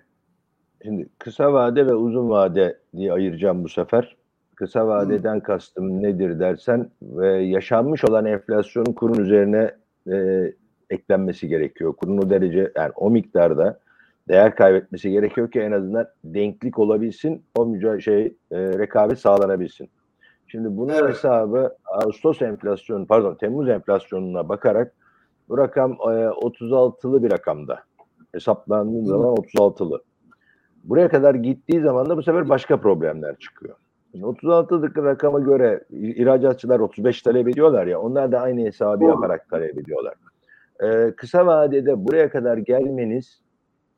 [0.83, 4.17] Şimdi kısa vade ve uzun vade diye ayıracağım bu sefer.
[4.55, 5.43] Kısa vadeden Hı.
[5.43, 9.75] kastım nedir dersen ve yaşanmış olan enflasyonun kurun üzerine
[10.11, 10.53] e,
[10.91, 11.93] eklenmesi gerekiyor.
[11.93, 13.81] Kurun o derece yani o miktarda
[14.29, 19.91] değer kaybetmesi gerekiyor ki en azından denklik olabilsin, o mücadele şey e, rekabet sağlanabilsin.
[20.47, 21.11] Şimdi bunun evet.
[21.11, 24.93] hesabı Ağustos enflasyonu, pardon Temmuz enflasyonuna bakarak
[25.49, 27.79] bu rakam e, 36'lı bir rakamda.
[28.33, 30.03] Hesaplandığım zaman 36'lı.
[30.85, 33.77] Buraya kadar gittiği zaman da bu sefer başka problemler çıkıyor.
[34.13, 39.79] Şimdi 36'lık rakama göre ihracatçılar 35 talep ediyorlar ya onlar da aynı hesabı yaparak talep
[39.79, 40.15] ediyorlar.
[40.83, 43.43] Ee, kısa vadede buraya kadar gelmeniz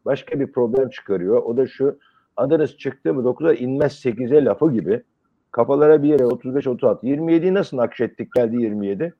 [0.05, 1.43] başka bir problem çıkarıyor.
[1.43, 1.99] O da şu
[2.37, 5.03] adınız çıktı mı 9'a inmez 8'e lafı gibi
[5.51, 9.15] kafalara bir yere 35 36 27'yi nasıl nakşettik geldi 27.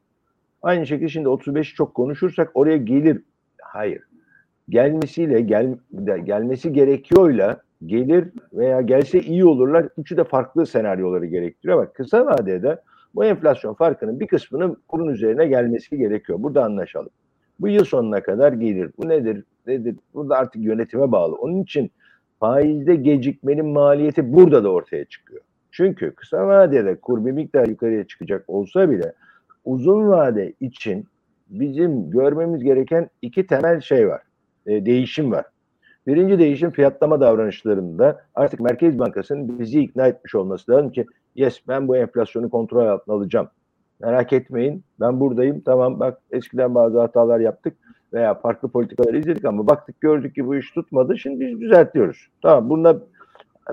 [0.63, 3.23] Aynı şekilde şimdi 35 çok konuşursak oraya gelir.
[3.63, 4.03] Hayır.
[4.69, 5.77] Gelmesiyle gel,
[6.25, 9.89] gelmesi gerekiyorla gelir veya gelse iyi olurlar.
[9.99, 11.79] Üçü de farklı senaryoları gerektiriyor.
[11.79, 12.81] Bak kısa vadede
[13.15, 16.43] bu enflasyon farkının bir kısmının kurun üzerine gelmesi gerekiyor.
[16.43, 17.11] Burada anlaşalım.
[17.61, 18.91] Bu yıl sonuna kadar gelir.
[18.99, 19.45] Bu nedir?
[19.67, 19.97] Nedir?
[20.15, 21.35] Burada artık yönetime bağlı.
[21.35, 21.91] Onun için
[22.41, 25.41] faizde gecikmenin maliyeti burada da ortaya çıkıyor.
[25.71, 29.13] Çünkü kısa vadede kur bir miktar yukarıya çıkacak olsa bile
[29.65, 31.07] uzun vade için
[31.49, 34.23] bizim görmemiz gereken iki temel şey var.
[34.67, 35.45] E, değişim var.
[36.07, 41.89] Birinci değişim fiyatlama davranışlarında artık Merkez Bankası'nın bizi ikna etmiş olması lazım ki yes ben
[41.89, 43.49] bu enflasyonu kontrol altına alacağım.
[44.01, 47.77] Merak etmeyin ben buradayım tamam bak eskiden bazı hatalar yaptık
[48.13, 52.29] veya farklı politikalar izledik ama baktık gördük ki bu iş tutmadı şimdi biz düzeltiyoruz.
[52.43, 52.99] Tamam bunda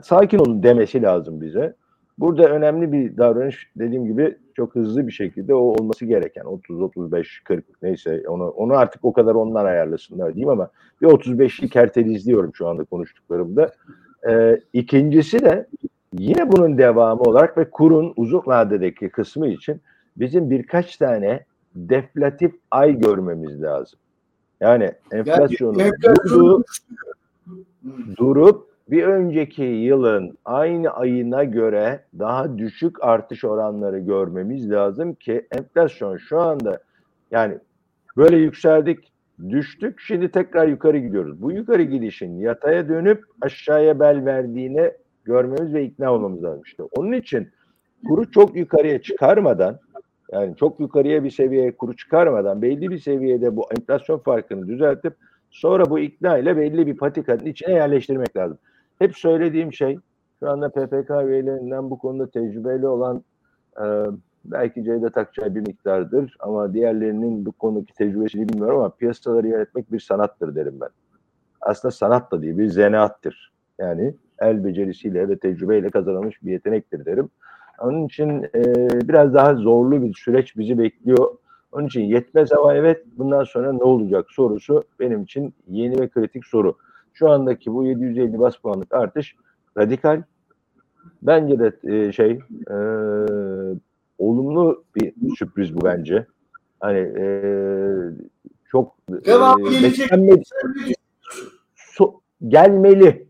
[0.04, 1.76] sakin olun demesi lazım bize.
[2.18, 7.42] Burada önemli bir davranış dediğim gibi çok hızlı bir şekilde o olması gereken 30 35
[7.44, 10.70] 40 neyse onu onu artık o kadar onlar ayarlasınlar diyeyim ama
[11.02, 13.72] bir 35'lik kertel izliyorum şu anda konuştuklarımda.
[14.30, 15.68] Ee, ikincisi de
[16.20, 19.82] yine bunun devamı olarak ve kurun uzun vadedeki kısmı için
[20.18, 21.46] bizim birkaç tane
[21.76, 24.00] deflatif ay görmemiz lazım.
[24.62, 26.64] Yani enflasyonu yani, enflasyon...
[28.18, 36.18] durup bir önceki yılın aynı ayına göre daha düşük artış oranları görmemiz lazım ki enflasyon
[36.18, 36.80] şu anda
[37.32, 37.58] yani
[38.18, 39.12] böyle yükseldik,
[39.50, 41.42] düştük, şimdi tekrar yukarı gidiyoruz.
[41.42, 44.92] Bu yukarı gidişin yataya dönüp aşağıya bel verdiğini
[45.24, 46.84] görmemiz ve ikna olmamız lazım işte.
[46.84, 47.50] Onun için
[48.08, 49.80] kuru çok yukarıya çıkarmadan
[50.32, 55.14] yani çok yukarıya bir seviyeye kuru çıkarmadan belli bir seviyede bu enflasyon farkını düzeltip
[55.50, 58.58] sonra bu ikna ile belli bir patikanın içine yerleştirmek lazım.
[59.00, 60.00] Hep söylediğim şey
[60.40, 63.24] şu anda PPK üyelerinden bu konuda tecrübeli olan
[63.82, 63.86] e,
[64.46, 70.00] belki Ceyda Akçay bir miktardır ama diğerlerinin bu konudaki tecrübesini bilmiyorum ama piyasaları yönetmek bir
[70.00, 70.90] sanattır derim ben.
[71.62, 73.52] Aslında sanat da değil bir zanaattır.
[73.80, 77.30] Yani el becerisiyle ve tecrübeyle kazanılmış bir yetenektir derim.
[77.82, 78.64] Onun için e,
[79.08, 81.36] biraz daha zorlu bir süreç bizi bekliyor.
[81.72, 86.46] Onun için yetmez ama evet bundan sonra ne olacak sorusu benim için yeni ve kritik
[86.46, 86.76] soru.
[87.14, 89.36] Şu andaki bu 750 bas puanlık artış
[89.78, 90.24] radikal.
[91.22, 92.32] Bence de e, şey
[92.72, 92.76] e,
[94.18, 96.26] olumlu bir sürpriz bu bence.
[96.80, 97.26] Hani e,
[98.72, 100.10] çok Devam e, gelecek.
[101.76, 103.27] So, gelmeli.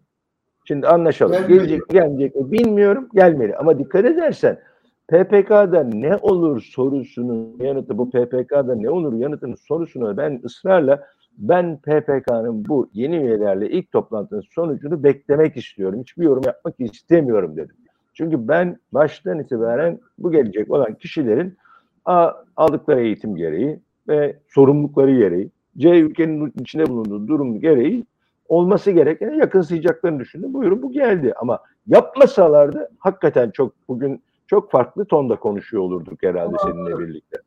[0.68, 1.34] Şimdi anlaşalım.
[1.34, 1.54] Gelmeli.
[1.54, 3.10] Gelecek gelmeyecek mi bilmiyorum.
[3.14, 3.56] Gelmeli.
[3.56, 4.60] Ama dikkat edersen
[5.08, 11.04] PPK'da ne olur sorusunun yanıtı bu PPK'da ne olur yanıtının sorusunu ben ısrarla
[11.38, 16.00] ben PPK'nın bu yeni üyelerle ilk toplantının sonucunu beklemek istiyorum.
[16.02, 17.76] Hiçbir yorum yapmak istemiyorum dedim.
[18.14, 21.58] Çünkü ben baştan itibaren bu gelecek olan kişilerin
[22.06, 28.06] A, aldıkları eğitim gereği ve sorumlulukları gereği, C ülkenin içinde bulunduğu durum gereği
[28.48, 30.54] olması gereken yakınsayacaklarını düşündüm.
[30.54, 37.00] Buyurun bu geldi ama yapmasalardı hakikaten çok bugün çok farklı tonda konuşuyor olurduk herhalde seninle
[37.00, 37.38] birlikte.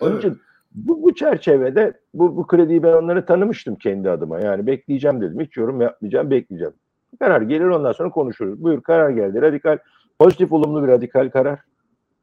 [0.00, 0.38] Onun için
[0.74, 4.40] bu, bu çerçevede bu, bu krediyi ben onları tanımıştım kendi adıma.
[4.40, 5.40] Yani bekleyeceğim dedim.
[5.40, 6.74] Hiç yorum yapmayacağım, bekleyeceğim.
[7.18, 8.62] Karar gelir ondan sonra konuşuruz.
[8.62, 9.42] Buyur karar geldi.
[9.42, 9.78] Radikal,
[10.18, 11.58] pozitif olumlu bir radikal karar.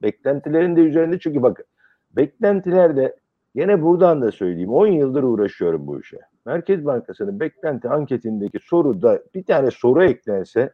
[0.02, 1.66] Beklentilerin de üzerinde çünkü bakın
[2.12, 3.16] beklentilerde
[3.56, 6.18] yine buradan da söyleyeyim 10 yıldır uğraşıyorum bu işe.
[6.48, 10.74] Merkez Bankası'nın beklenti anketindeki soruda bir tane soru eklense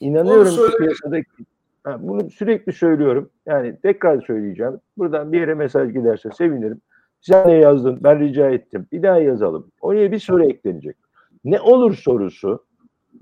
[0.00, 1.44] inanıyorum ki piyasadaki
[1.84, 3.30] ha, bunu sürekli söylüyorum.
[3.46, 4.80] Yani tekrar söyleyeceğim.
[4.96, 6.80] Buradan bir yere mesaj giderse sevinirim.
[7.20, 7.98] Sen ne yazdın?
[8.00, 8.86] Ben rica ettim.
[8.92, 9.70] Bir daha yazalım.
[9.80, 10.96] Oraya bir soru eklenecek.
[11.44, 12.64] Ne olur sorusu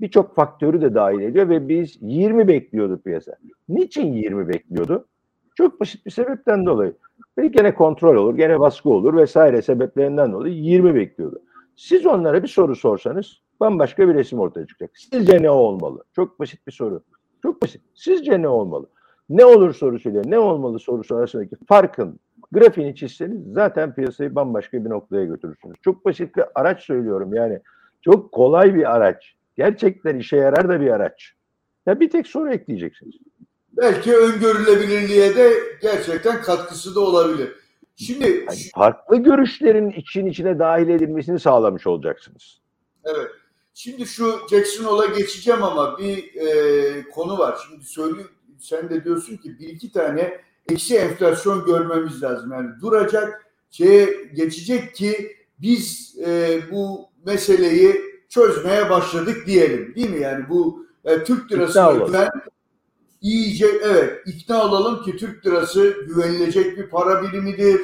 [0.01, 3.35] birçok faktörü de dahil ediyor ve biz 20 bekliyorduk piyasa.
[3.69, 5.05] Niçin 20 bekliyordu?
[5.55, 6.93] Çok basit bir sebepten dolayı.
[7.37, 11.41] Ve gene kontrol olur, gene baskı olur vesaire sebeplerinden dolayı 20 bekliyordu.
[11.77, 14.91] Siz onlara bir soru sorsanız bambaşka bir resim ortaya çıkacak.
[14.93, 16.03] Sizce ne olmalı?
[16.15, 17.03] Çok basit bir soru.
[17.41, 17.81] Çok basit.
[17.93, 18.89] Sizce ne olmalı?
[19.29, 22.19] Ne olur sorusuyla ne olmalı sorusu arasındaki farkın
[22.51, 25.75] grafiğini çizseniz zaten piyasayı bambaşka bir noktaya götürürsünüz.
[25.81, 27.59] Çok basit bir araç söylüyorum yani.
[28.01, 31.33] Çok kolay bir araç gerçekten işe yarar da bir araç.
[31.85, 33.15] Ya bir tek soru ekleyeceksiniz.
[33.77, 37.66] Belki öngörülebilirliğe de gerçekten katkısı da olabilir.
[37.97, 42.61] Şimdi yani farklı görüşlerin için içine dahil edilmesini sağlamış olacaksınız.
[43.03, 43.31] Evet.
[43.73, 47.57] Şimdi şu Jackson Hole'a geçeceğim ama bir e, konu var.
[47.67, 48.29] Şimdi söyleyeyim
[48.59, 52.51] sen de diyorsun ki bir iki tane eksi enflasyon görmemiz lazım.
[52.51, 59.95] Yani duracak, şeye geçecek ki biz e, bu meseleyi çözmeye başladık diyelim.
[59.95, 60.19] Değil mi?
[60.19, 62.29] Yani bu e, Türk lirasına güven
[63.21, 67.81] iyice evet ikna olalım ki Türk lirası güvenilecek bir para birimidir.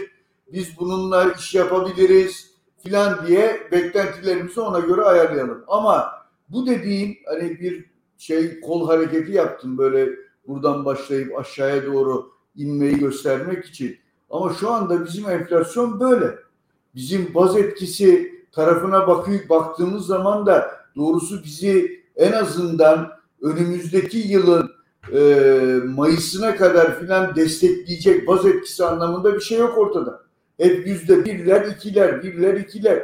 [0.53, 5.63] Biz bununla iş yapabiliriz filan diye beklentilerimizi ona göre ayarlayalım.
[5.67, 6.11] Ama
[6.49, 7.85] bu dediğin hani bir
[8.17, 10.09] şey kol hareketi yaptım böyle
[10.47, 13.97] buradan başlayıp aşağıya doğru inmeyi göstermek için.
[14.29, 16.35] Ama şu anda bizim enflasyon böyle.
[16.95, 24.71] Bizim baz etkisi tarafına bakıp baktığımız zaman da doğrusu bizi en azından önümüzdeki yılın
[25.13, 25.19] e,
[25.85, 30.23] Mayıs'ına kadar filan destekleyecek baz etkisi anlamında bir şey yok ortada.
[30.57, 33.03] Hep yüzde birler, ikiler, birler, ikiler.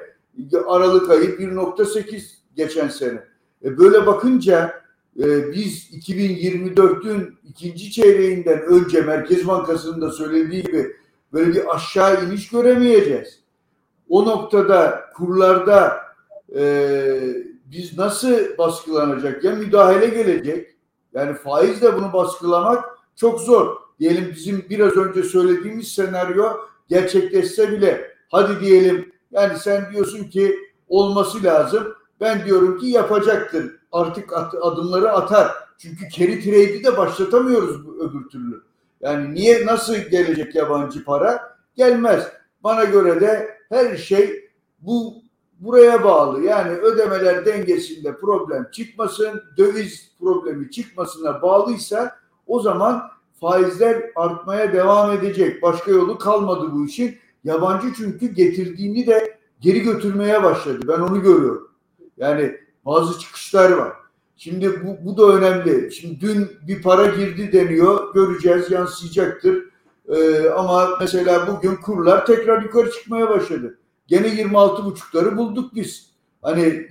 [0.67, 2.21] Aralık ayı 1.8
[2.55, 3.23] geçen sene.
[3.63, 4.81] E böyle bakınca
[5.19, 10.95] e, biz 2024'ün ikinci çeyreğinden önce Merkez Bankası'nın da söylediği gibi
[11.33, 13.39] böyle bir aşağı iniş göremeyeceğiz
[14.09, 15.97] o noktada kurlarda
[16.55, 16.63] e,
[17.65, 19.43] biz nasıl baskılanacak?
[19.43, 20.75] Ya müdahale gelecek.
[21.13, 23.75] Yani faizle bunu baskılamak çok zor.
[23.99, 30.55] Diyelim bizim biraz önce söylediğimiz senaryo gerçekleşse bile hadi diyelim yani sen diyorsun ki
[30.87, 31.95] olması lazım.
[32.21, 33.75] Ben diyorum ki yapacaktır.
[33.91, 35.51] Artık at, adımları atar.
[35.77, 38.63] Çünkü carry trade'i de başlatamıyoruz bu öbür türlü.
[39.01, 41.57] Yani niye nasıl gelecek yabancı para?
[41.75, 42.27] Gelmez.
[42.63, 45.23] Bana göre de her şey bu
[45.59, 46.43] buraya bağlı.
[46.43, 52.15] Yani ödemeler dengesinde problem çıkmasın, döviz problemi çıkmasına bağlıysa
[52.47, 53.09] o zaman
[53.41, 55.61] faizler artmaya devam edecek.
[55.61, 57.17] Başka yolu kalmadı bu işin.
[57.43, 60.79] Yabancı çünkü getirdiğini de geri götürmeye başladı.
[60.87, 61.71] Ben onu görüyorum.
[62.17, 63.93] Yani bazı çıkışlar var.
[64.37, 65.91] Şimdi bu, bu da önemli.
[65.91, 68.13] Şimdi dün bir para girdi deniyor.
[68.13, 69.63] Göreceğiz yansıyacaktır.
[70.09, 73.77] Ee, ama mesela bugün kurlar tekrar yukarı çıkmaya başladı.
[74.09, 74.83] Gene 26
[75.37, 76.09] bulduk biz.
[76.41, 76.87] Hani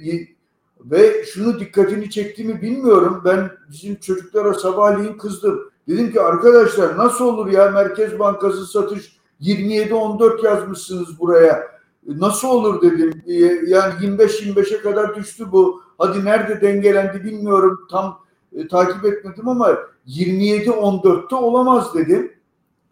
[0.81, 3.23] ve şunu dikkatini çekti mi bilmiyorum.
[3.25, 5.71] Ben bizim çocuklara sabahleyin kızdım.
[5.89, 11.79] Dedim ki arkadaşlar nasıl olur ya Merkez Bankası satış 27-14 yazmışsınız buraya.
[12.07, 13.23] Nasıl olur dedim.
[13.67, 15.83] Yani 25-25'e kadar düştü bu.
[15.99, 17.87] Hadi nerede dengelendi bilmiyorum.
[17.91, 18.21] Tam
[18.53, 22.33] e, takip etmedim ama 27-14'te olamaz dedim.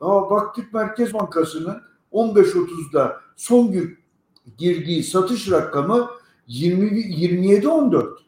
[0.01, 3.99] Aa, baktık Merkez Bankası'nın 15.30'da son gün
[4.59, 6.11] girdiği satış rakamı
[6.47, 8.19] 20 27 14.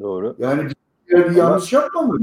[0.00, 0.34] Doğru.
[0.38, 0.68] Yani
[1.08, 2.22] bir, yanlış yapmamış.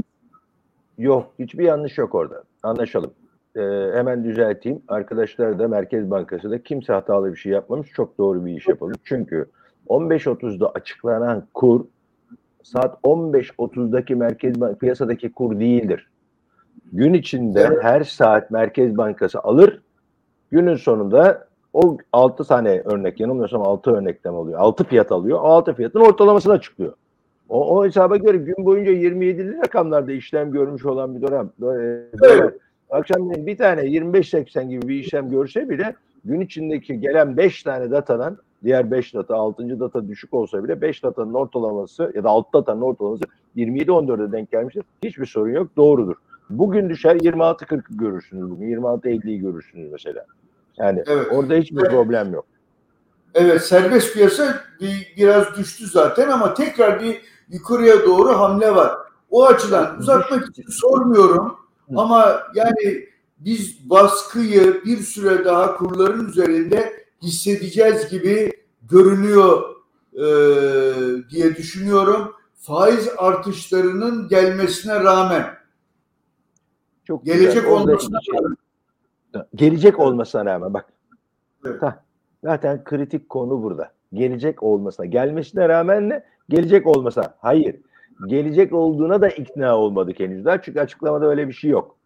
[0.98, 2.42] Yok, hiçbir yanlış yok orada.
[2.62, 3.10] Anlaşalım.
[3.56, 3.60] Ee,
[3.94, 4.82] hemen düzelteyim.
[4.88, 7.88] Arkadaşlar da Merkez Bankası da kimse hatalı bir şey yapmamış.
[7.92, 8.98] Çok doğru bir iş yapılmış.
[9.04, 9.46] Çünkü
[9.88, 11.84] 15.30'da açıklanan kur
[12.62, 16.10] saat 15.30'daki Merkez Bank piyasadaki kur değildir.
[16.92, 17.78] Gün içinde evet.
[17.82, 19.82] her saat Merkez Bankası alır.
[20.50, 24.58] Günün sonunda o 6 tane örnek yanılmıyorsam 6 örnekten oluyor.
[24.58, 25.38] 6 fiyat alıyor.
[25.38, 26.92] O 6 fiyatın ortalamasını açıklıyor.
[27.48, 31.50] O, o hesaba göre gün boyunca 27'li rakamlarda işlem görmüş olan bir dönem.
[32.22, 32.54] Evet.
[32.90, 38.38] Akşam bir tane 25-80 gibi bir işlem görse bile gün içindeki gelen 5 tane datadan
[38.64, 39.80] diğer 5 data 6.
[39.80, 43.24] data düşük olsa bile 5 datanın ortalaması ya da 6 datanın ortalaması
[43.56, 44.82] 27-14'e denk gelmiştir.
[45.04, 45.76] Hiçbir sorun yok.
[45.76, 46.14] Doğrudur.
[46.50, 48.66] Bugün düşer 26-40'ı görürsünüz bugün.
[48.76, 50.26] 26-50'yi görürsünüz mesela.
[50.80, 51.26] Yani evet.
[51.30, 51.90] orada hiçbir evet.
[51.90, 52.46] problem yok.
[53.34, 58.92] Evet serbest piyasa bir, biraz düştü zaten ama tekrar bir yukarıya doğru hamle var.
[59.30, 61.56] O açıdan uzatmak için sormuyorum
[61.96, 69.62] ama yani biz baskıyı bir süre daha kurların üzerinde hissedeceğiz gibi görünüyor
[70.14, 70.24] e,
[71.30, 72.32] diye düşünüyorum.
[72.54, 75.46] Faiz artışlarının gelmesine rağmen
[77.04, 78.56] çok gelecek olmasına rağmen
[79.54, 80.86] Gelecek olmasına rağmen bak.
[81.66, 81.80] Evet.
[82.44, 83.92] zaten kritik konu burada.
[84.12, 85.06] Gelecek olmasına.
[85.06, 86.24] Gelmesine rağmen ne?
[86.48, 87.34] Gelecek olmasa.
[87.38, 87.76] Hayır.
[88.26, 90.62] Gelecek olduğuna da ikna olmadık henüz daha.
[90.62, 91.96] Çünkü açıklamada öyle bir şey yok.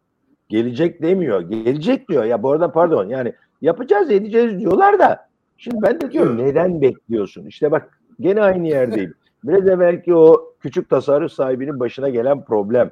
[0.49, 1.41] Gelecek demiyor.
[1.41, 2.25] Gelecek diyor.
[2.25, 3.33] Ya bu arada pardon yani
[3.63, 5.29] yapacağız edeceğiz diyorlar da.
[5.57, 7.47] Şimdi ben de diyorum neden bekliyorsun?
[7.47, 9.15] İşte bak gene aynı yerdeyim.
[9.45, 12.91] Biraz evvelki o küçük tasarruf sahibinin başına gelen problem.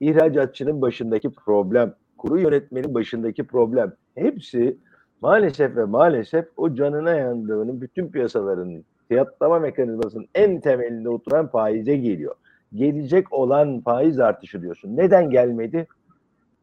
[0.00, 3.92] İhracatçının başındaki problem kuru yönetmenin başındaki problem.
[4.14, 4.76] Hepsi
[5.22, 12.34] maalesef ve maalesef o canına yandığının bütün piyasaların fiyatlama mekanizmasının en temelinde oturan faize geliyor.
[12.74, 14.96] Gelecek olan faiz artışı diyorsun.
[14.96, 15.86] Neden gelmedi?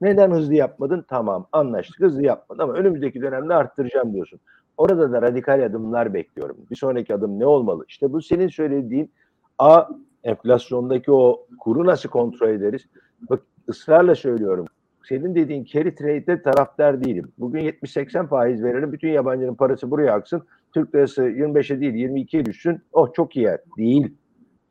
[0.02, 1.06] Neden hızlı yapmadın?
[1.08, 4.40] Tamam anlaştık hızlı yapmadın ama önümüzdeki dönemde arttıracağım diyorsun.
[4.78, 6.58] Orada da radikal adımlar bekliyorum.
[6.72, 7.86] Bir sonraki adım ne olmalı?
[7.88, 9.12] İşte bu senin söylediğin
[9.58, 9.84] A
[10.24, 12.86] enflasyondaki o kuru nasıl kontrol ederiz?
[13.30, 14.66] Bak ısrarla söylüyorum
[15.10, 17.32] senin dediğin carry trade'de taraftar değilim.
[17.38, 18.92] Bugün 70-80 faiz verelim.
[18.92, 20.44] Bütün yabancının parası buraya aksın.
[20.74, 22.82] Türk lirası 25'e değil 22'ye düşsün.
[22.94, 23.60] Oh çok iyi yer.
[23.78, 24.14] Değil.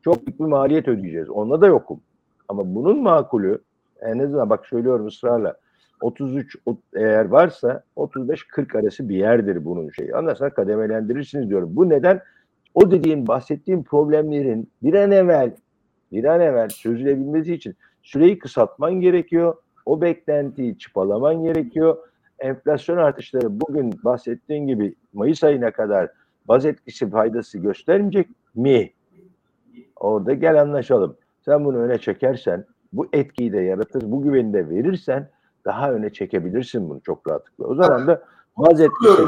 [0.05, 1.31] Çok büyük bir maliyet ödeyeceğiz.
[1.31, 2.01] Onunla da yokum.
[2.49, 3.59] Ama bunun makulü
[4.01, 5.57] en azından bak söylüyorum ısrarla
[6.01, 6.57] 33
[6.95, 10.15] eğer varsa 35-40 arası bir yerdir bunun şeyi.
[10.15, 11.69] Anlarsan kademelendirirsiniz diyorum.
[11.73, 12.21] Bu neden?
[12.75, 15.57] O dediğin bahsettiğim problemlerin bir an evvel
[16.13, 19.55] bir an evvel çözülebilmesi için süreyi kısaltman gerekiyor
[19.89, 21.97] o beklentiyi çıpalaman gerekiyor.
[22.39, 26.11] Enflasyon artışları bugün bahsettiğin gibi Mayıs ayına kadar
[26.49, 28.91] baz etkisi faydası göstermeyecek mi?
[29.97, 31.17] Orada gel anlaşalım.
[31.45, 35.29] Sen bunu öne çekersen, bu etkiyi de yaratır, bu güveni de verirsen
[35.65, 37.67] daha öne çekebilirsin bunu çok rahatlıkla.
[37.67, 38.23] O zaman da
[38.57, 39.23] baz etkisi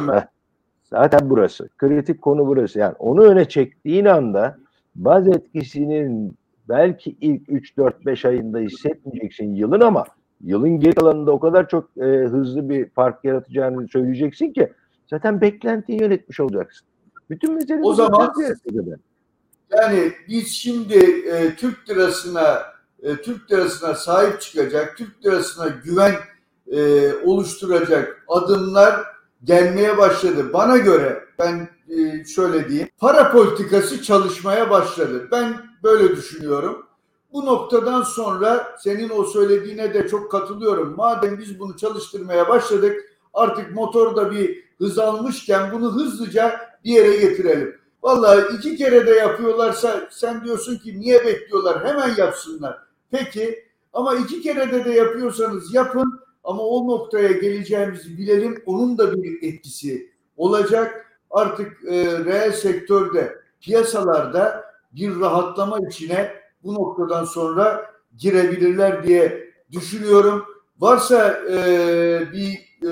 [0.84, 1.68] zaten burası.
[1.78, 2.78] Kritik konu burası.
[2.78, 4.59] Yani onu öne çektiğin anda
[4.95, 6.37] baz etkisinin
[6.68, 10.05] belki ilk 3-4-5 ayında hissetmeyeceksin yılın ama
[10.45, 14.72] yılın geri kalanında o kadar çok e, hızlı bir fark yaratacağını söyleyeceksin ki
[15.07, 16.86] zaten beklentiyi yönetmiş olacaksın.
[17.30, 18.32] Bütün mesele o zaman
[19.70, 22.62] yani biz şimdi e, Türk lirasına
[23.03, 26.14] e, Türk lirasına sahip çıkacak, Türk lirasına güven
[26.72, 29.05] e, oluşturacak adımlar
[29.45, 30.53] gelmeye başladı.
[30.53, 35.28] Bana göre ben e, şöyle diyeyim, para politikası çalışmaya başladı.
[35.32, 36.86] Ben böyle düşünüyorum.
[37.33, 40.97] Bu noktadan sonra senin o söylediğine de çok katılıyorum.
[40.97, 47.16] Madem biz bunu çalıştırmaya başladık artık motor da bir hız almışken bunu hızlıca bir yere
[47.16, 47.81] getirelim.
[48.03, 52.78] Vallahi iki kere de yapıyorlarsa sen diyorsun ki niye bekliyorlar hemen yapsınlar.
[53.11, 58.62] Peki ama iki kere de de yapıyorsanız yapın ama o noktaya geleceğimizi bilelim.
[58.66, 61.07] Onun da bir etkisi olacak.
[61.31, 70.44] Artık e, reel sektörde piyasalarda bir rahatlama içine bu noktadan sonra girebilirler diye düşünüyorum.
[70.78, 71.56] Varsa e,
[72.32, 72.90] bir e,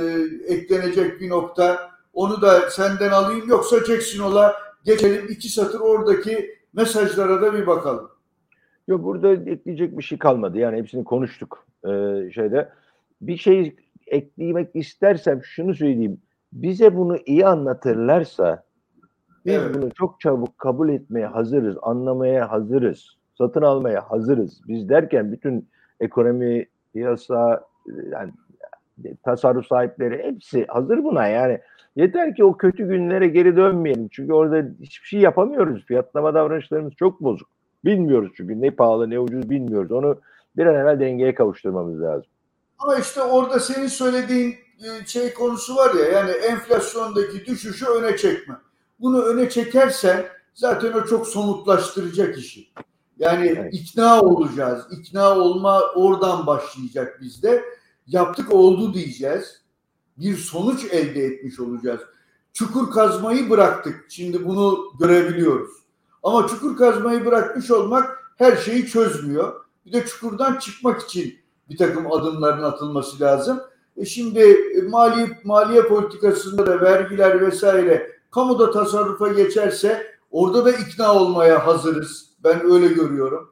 [0.55, 4.55] eklenecek bir nokta onu da senden alayım yoksa Jackson'ola
[4.85, 8.11] geçelim iki satır oradaki mesajlara da bir bakalım.
[8.89, 10.59] Yok burada ekleyecek bir şey kalmadı.
[10.59, 11.89] Yani hepsini konuştuk ee,
[12.35, 12.69] şeyde.
[13.21, 16.21] Bir şey eklemek istersem şunu söyleyeyim.
[16.53, 18.65] Bize bunu iyi anlatırlarsa
[19.47, 19.75] biz evet.
[19.75, 24.61] bunu çok çabuk kabul etmeye hazırız, anlamaya hazırız, satın almaya hazırız.
[24.69, 25.69] Biz derken bütün
[26.01, 27.65] ekonomi, piyasa,
[28.13, 28.33] yani
[29.25, 31.61] tasarruf sahipleri hepsi hazır buna yani.
[31.97, 34.09] Yeter ki o kötü günlere geri dönmeyelim.
[34.09, 35.85] Çünkü orada hiçbir şey yapamıyoruz.
[35.87, 37.49] Fiyatlama davranışlarımız çok bozuk.
[37.85, 39.93] Bilmiyoruz çünkü ne pahalı ne ucuz bilmiyoruz.
[39.93, 40.21] Onu
[40.57, 42.31] bir an evvel dengeye kavuşturmamız lazım.
[42.79, 48.55] Ama işte orada senin söylediğin e, şey konusu var ya yani enflasyondaki düşüşü öne çekme.
[49.01, 50.25] Bunu öne çekersen
[50.55, 52.69] zaten o çok somutlaştıracak işi.
[53.19, 53.75] Yani evet.
[53.75, 54.85] ikna olacağız.
[54.91, 57.65] İkna olma oradan başlayacak bizde.
[58.07, 59.63] Yaptık oldu diyeceğiz.
[60.17, 62.01] Bir sonuç elde etmiş olacağız.
[62.53, 64.07] Çukur kazmayı bıraktık.
[64.09, 65.71] Şimdi bunu görebiliyoruz.
[66.23, 69.65] Ama çukur kazmayı bırakmış olmak her şeyi çözmüyor.
[69.87, 71.39] Bir de çukurdan çıkmak için
[71.71, 73.61] bir takım adımların atılması lazım.
[73.97, 74.41] E şimdi
[74.77, 82.28] e, mali maliye politikasında da vergiler vesaire kamuda tasarrufa geçerse orada da ikna olmaya hazırız.
[82.45, 83.51] Ben öyle görüyorum.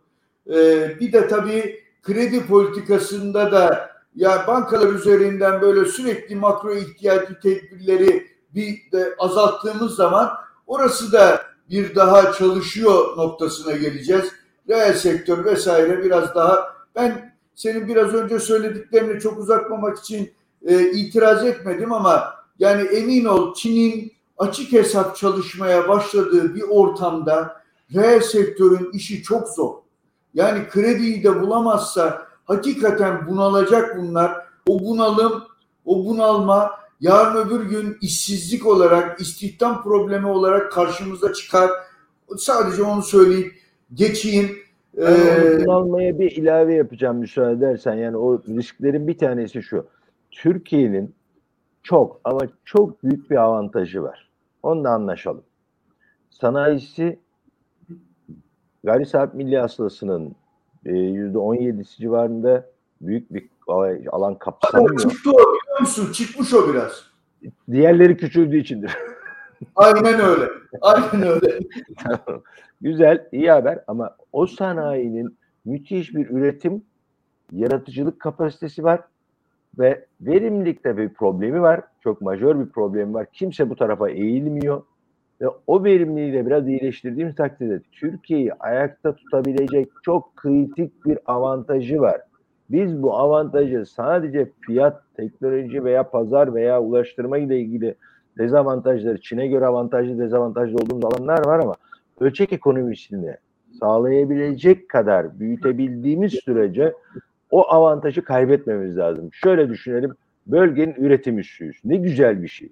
[0.51, 8.27] Ee, bir de tabii kredi politikasında da ya bankalar üzerinden böyle sürekli makro ihtiyacı tedbirleri
[8.55, 10.31] bir de azalttığımız zaman
[10.67, 14.33] orası da bir daha çalışıyor noktasına geleceğiz.
[14.69, 20.33] Reel sektör vesaire biraz daha ben senin biraz önce söylediklerini çok uzatmamak için
[20.67, 27.63] e, itiraz etmedim ama yani emin ol Çin'in açık hesap çalışmaya başladığı bir ortamda
[27.95, 29.75] reel sektörün işi çok zor.
[30.35, 34.47] Yani krediyi de bulamazsa hakikaten bunalacak bunlar.
[34.69, 35.43] O bunalım,
[35.85, 36.71] o bunalma
[37.01, 41.71] yarın öbür gün işsizlik olarak, istihdam problemi olarak karşımıza çıkar.
[42.39, 43.55] Sadece onu söyleyip
[43.95, 44.51] geçeyim.
[44.99, 47.95] Ee, bunalmaya bir ilave yapacağım müsaade edersen.
[47.95, 49.87] Yani o risklerin bir tanesi şu.
[50.31, 51.15] Türkiye'nin
[51.83, 54.31] çok ama çok büyük bir avantajı var.
[54.63, 55.43] Onunla anlaşalım.
[56.31, 57.19] Sanayisi
[58.87, 60.37] gayri saat milli hasılasının
[61.35, 62.67] on yedisi civarında
[63.01, 63.49] büyük bir
[64.13, 64.99] alan kapsamıyor.
[64.99, 66.13] Çıktı o biliyor musun?
[66.13, 67.05] Çıkmış o biraz.
[67.71, 68.97] Diğerleri küçüldüğü içindir.
[69.77, 70.45] Aynen öyle.
[70.81, 71.59] Aynen öyle.
[72.81, 76.83] Güzel, iyi haber ama o sanayinin müthiş bir üretim,
[77.53, 79.01] yaratıcılık kapasitesi var
[79.79, 81.81] ve verimlilikte bir problemi var.
[82.01, 83.27] Çok majör bir problemi var.
[83.33, 84.83] Kimse bu tarafa eğilmiyor.
[85.41, 92.21] Ve o verimliliği de biraz iyileştirdiğimiz takdirde Türkiye'yi ayakta tutabilecek çok kritik bir avantajı var.
[92.71, 97.95] Biz bu avantajı sadece fiyat, teknoloji veya pazar veya ulaştırma ile ilgili
[98.39, 101.75] dezavantajları, Çin'e göre avantajlı, dezavantajlı olduğumuz alanlar var ama
[102.21, 103.37] ölçek ekonomisini
[103.81, 106.93] sağlayabilecek kadar büyütebildiğimiz sürece
[107.51, 109.29] o avantajı kaybetmemiz lazım.
[109.33, 110.15] Şöyle düşünelim,
[110.47, 111.77] bölgenin üretim üssüyüz.
[111.85, 112.69] Ne güzel bir şey.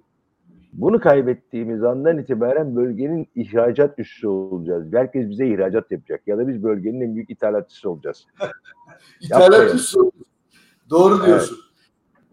[0.77, 4.93] Bunu kaybettiğimiz andan itibaren bölgenin ihracat üssü olacağız.
[4.93, 8.25] Herkes bize ihracat yapacak ya da biz bölgenin en büyük ithalatçısı olacağız.
[9.21, 9.99] ithalatçısı
[10.89, 11.57] Doğru diyorsun.
[11.57, 11.65] Evet.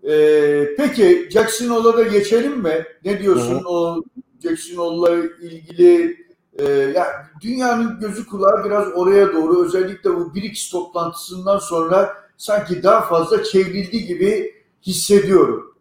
[0.04, 2.86] Ee, peki Jackson Hole'a geçelim mi?
[3.04, 3.68] Ne diyorsun Hı-hı.
[3.68, 4.02] o
[4.42, 6.16] Jackson Hole'la ilgili
[6.58, 7.06] e, ya
[7.40, 14.06] dünyanın gözü kulağı biraz oraya doğru özellikle bu BRICS toplantısından sonra sanki daha fazla çevrildi
[14.06, 15.71] gibi hissediyorum.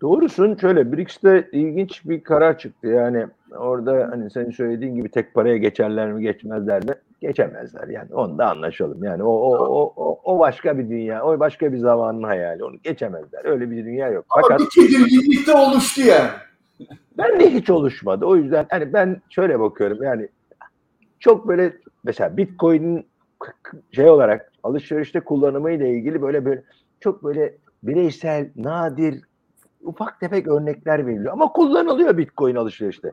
[0.00, 2.86] Doğrusun şöyle BRICS'te ilginç bir karar çıktı.
[2.86, 3.26] Yani
[3.56, 6.92] orada hani senin söylediğin gibi tek paraya geçerler mi geçmezler mi?
[7.20, 9.04] Geçemezler yani onu da anlaşalım.
[9.04, 12.64] Yani o, o, o, o, o başka bir dünya, o başka bir zamanın hayali.
[12.64, 13.44] Onu geçemezler.
[13.44, 14.24] Öyle bir dünya yok.
[14.30, 16.30] Ama Fakat, bir tedirginlik oluştu yani.
[17.18, 18.24] Ben de hiç oluşmadı.
[18.24, 20.28] O yüzden hani ben şöyle bakıyorum yani
[21.18, 23.06] çok böyle mesela Bitcoin'in
[23.92, 26.62] şey olarak alışverişte kullanımı ile ilgili böyle böyle
[27.00, 29.22] çok böyle bireysel, nadir
[29.82, 33.10] ufak tefek örnekler veriliyor ama kullanılıyor Bitcoin alışverişte.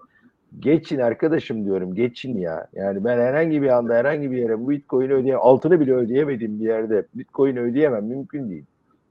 [0.60, 2.68] Geçin arkadaşım diyorum geçin ya.
[2.74, 5.42] Yani ben herhangi bir anda herhangi bir yere bu Bitcoin'i ödeyemem.
[5.44, 8.06] Altını bile ödeyemediğim bir yerde Bitcoin ödeyemem.
[8.06, 8.66] Mümkün değil.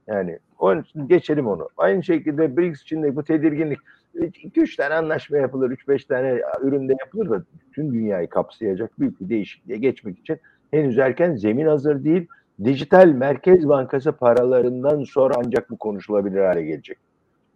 [0.07, 1.69] Yani onun için geçelim onu.
[1.77, 3.79] Aynı şekilde BRICS için de bu tedirginlik.
[4.15, 9.77] 2-3 tane anlaşma yapılır, 3-5 tane üründe yapılır da bütün dünyayı kapsayacak büyük bir değişikliğe
[9.77, 10.37] geçmek için
[10.71, 12.27] henüz erken zemin hazır değil.
[12.63, 16.97] Dijital Merkez Bankası paralarından sonra ancak bu konuşulabilir hale gelecek.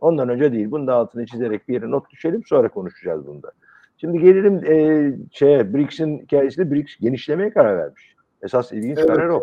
[0.01, 0.71] Ondan önce değil.
[0.71, 3.51] Bunu da altını çizerek bir yere not düşelim sonra konuşacağız bunda.
[3.97, 8.15] Şimdi gelelim e, şeye, BRICS'in hikayesinde BRICS genişlemeye karar vermiş.
[8.41, 9.07] Esas ilginç evet.
[9.07, 9.41] karar o.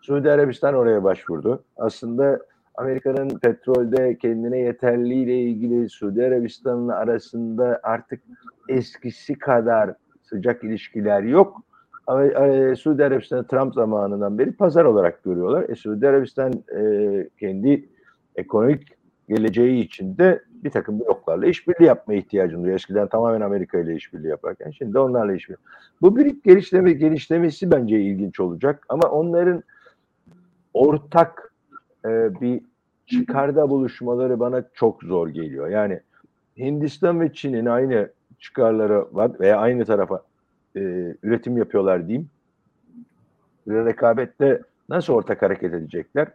[0.00, 1.64] Suudi Arabistan oraya başvurdu.
[1.76, 2.38] Aslında
[2.74, 8.20] Amerika'nın petrolde kendine yeterliğiyle ilgili Suudi Arabistan'ın arasında artık
[8.68, 11.62] eskisi kadar sıcak ilişkiler yok.
[12.06, 15.68] Ama e, Suudi Arabistan'ı Trump zamanından beri pazar olarak görüyorlar.
[15.68, 17.88] E, Suudi Arabistan e, kendi
[18.36, 19.01] ekonomik
[19.34, 22.74] geleceği için de bir takım bloklarla işbirliği yapmaya ihtiyacı duyuyor.
[22.76, 25.62] Eskiden tamamen Amerika ile işbirliği yaparken şimdi onlarla işbirliği.
[26.02, 29.62] Bu bir gelişleme, gelişlemesi bence ilginç olacak ama onların
[30.74, 31.52] ortak
[32.04, 32.60] e, bir
[33.06, 35.68] çıkarda buluşmaları bana çok zor geliyor.
[35.68, 36.00] Yani
[36.58, 38.08] Hindistan ve Çin'in aynı
[38.38, 40.22] çıkarları var veya aynı tarafa
[40.76, 40.80] e,
[41.22, 42.28] üretim yapıyorlar diyeyim.
[43.68, 46.28] Rekabette nasıl ortak hareket edecekler?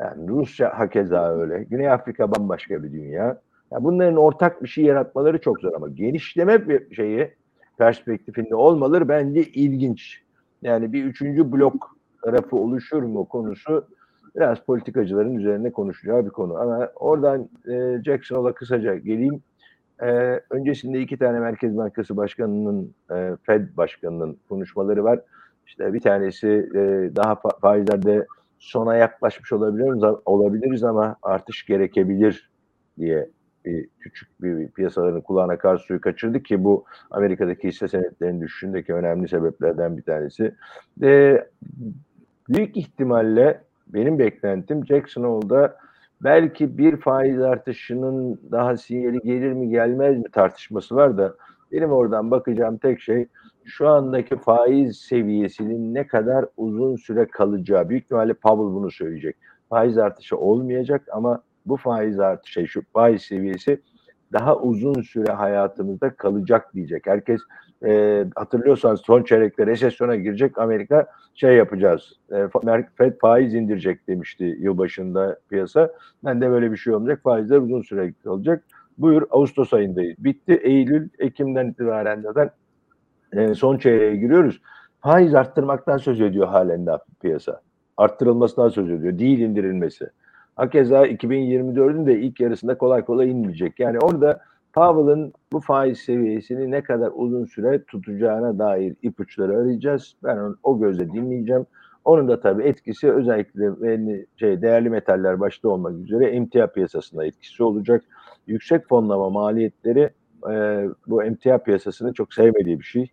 [0.00, 1.62] Yani Rusya hakeza öyle.
[1.62, 3.40] Güney Afrika bambaşka bir dünya.
[3.72, 7.30] Yani bunların ortak bir şey yaratmaları çok zor ama genişleme bir şeyi
[7.78, 10.22] perspektifinde olmaları bence ilginç.
[10.62, 13.84] Yani bir üçüncü blok tarafı oluşur mu konusu
[14.36, 16.56] biraz politikacıların üzerine konuşacağı bir konu.
[16.56, 19.42] Ama oradan e, Jackson Hole'a kısaca geleyim.
[20.02, 25.20] E, öncesinde iki tane Merkez Bankası Başkanı'nın, e, Fed Başkanı'nın konuşmaları var.
[25.66, 26.80] İşte bir tanesi e,
[27.16, 28.26] daha fa- faizlerde
[28.66, 32.50] sona yaklaşmış olabiliriz, olabiliriz ama artış gerekebilir
[32.98, 33.28] diye
[33.64, 39.28] bir küçük bir piyasaların kulağına kar suyu kaçırdı ki bu Amerika'daki hisse senetlerinin düşüşündeki önemli
[39.28, 40.54] sebeplerden bir tanesi.
[41.02, 41.42] E,
[42.48, 45.76] büyük ihtimalle benim beklentim Jackson Hole'da
[46.20, 51.34] belki bir faiz artışının daha sinyali gelir mi gelmez mi tartışması var da
[51.72, 53.26] benim oradan bakacağım tek şey
[53.66, 57.88] şu andaki faiz seviyesinin ne kadar uzun süre kalacağı.
[57.88, 59.36] Büyük ihtimalle Powell bunu söyleyecek.
[59.68, 63.80] Faiz artışı olmayacak ama bu faiz artışı, şu faiz seviyesi
[64.32, 67.06] daha uzun süre hayatımızda kalacak diyecek.
[67.06, 67.40] Herkes
[67.86, 72.12] e, hatırlıyorsanız son çeyrekte resesyona girecek Amerika şey yapacağız.
[72.32, 72.48] E,
[72.96, 75.92] Fed faiz indirecek demişti yılbaşında piyasa.
[76.24, 77.22] Ben de böyle bir şey olmayacak.
[77.22, 78.64] Faizler uzun süre kalacak.
[78.98, 80.16] Buyur Ağustos ayındayız.
[80.18, 80.60] Bitti.
[80.62, 82.50] Eylül, Ekim'den itibaren zaten
[83.54, 84.60] son çeyreğe giriyoruz.
[85.00, 86.90] Faiz arttırmaktan söz ediyor halen de
[87.22, 87.60] piyasa.
[87.96, 89.18] Arttırılmasından söz ediyor.
[89.18, 90.10] Değil indirilmesi.
[90.56, 93.80] Hakeza 2024'ün de ilk yarısında kolay kolay inmeyecek.
[93.80, 94.40] Yani orada
[94.72, 100.16] Powell'ın bu faiz seviyesini ne kadar uzun süre tutacağına dair ipuçları arayacağız.
[100.24, 101.66] Ben onu o gözle dinleyeceğim.
[102.04, 108.04] Onun da tabii etkisi özellikle şey, değerli metaller başta olmak üzere emtia piyasasında etkisi olacak.
[108.46, 110.10] Yüksek fonlama maliyetleri
[110.52, 113.10] e, bu emtia piyasasını çok sevmediği bir şey.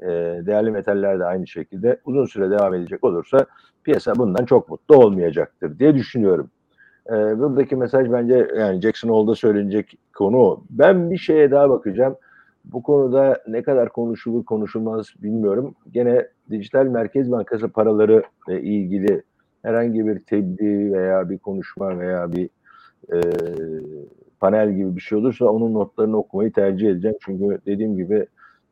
[0.00, 0.08] E,
[0.46, 3.46] değerli metaller de aynı şekilde uzun süre devam edecek olursa
[3.84, 6.50] piyasa bundan çok mutlu olmayacaktır diye düşünüyorum.
[7.08, 10.64] E, buradaki mesaj bence yani Jackson Hole'da söylenecek konu.
[10.70, 12.16] Ben bir şeye daha bakacağım.
[12.64, 15.74] Bu konuda ne kadar konuşulur konuşulmaz bilmiyorum.
[15.90, 19.22] Gene Dijital Merkez Bankası paraları ile ilgili
[19.62, 22.50] herhangi bir tebliğ veya bir konuşma veya bir
[23.12, 23.20] e,
[24.44, 27.16] panel gibi bir şey olursa onun notlarını okumayı tercih edeceğim.
[27.24, 28.26] Çünkü dediğim gibi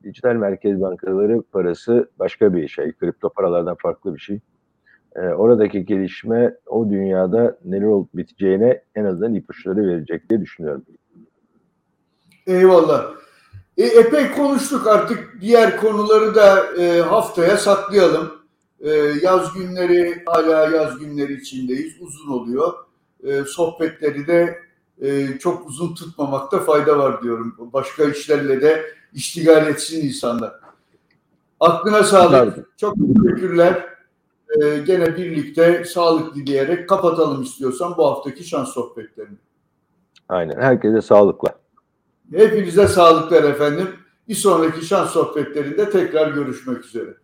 [0.04, 2.92] dijital merkez bankaları parası başka bir şey.
[2.92, 4.40] Kripto paralardan farklı bir şey
[5.16, 10.84] e, oradaki gelişme o dünyada neler olup biteceğine en azından ipuçları verecek diye düşünüyorum.
[12.46, 13.06] Eyvallah.
[13.76, 18.32] E, epey konuştuk artık diğer konuları da e, haftaya saklayalım.
[18.80, 18.90] E,
[19.22, 21.92] yaz günleri hala yaz günleri içindeyiz.
[22.00, 22.72] Uzun oluyor.
[23.24, 27.56] E, sohbetleri de e, çok uzun tutmamakta fayda var diyorum.
[27.58, 30.52] Başka işlerle de iştigal etsin insanlar.
[31.60, 32.78] Aklına sağlık.
[32.78, 33.92] Çok teşekkürler
[34.60, 39.36] e, gene birlikte sağlık dileyerek kapatalım istiyorsan bu haftaki şans sohbetlerini.
[40.28, 40.60] Aynen.
[40.60, 41.54] Herkese sağlıkla.
[42.32, 43.88] Hepinize sağlıklar efendim.
[44.28, 47.14] Bir sonraki şans sohbetlerinde tekrar görüşmek üzere.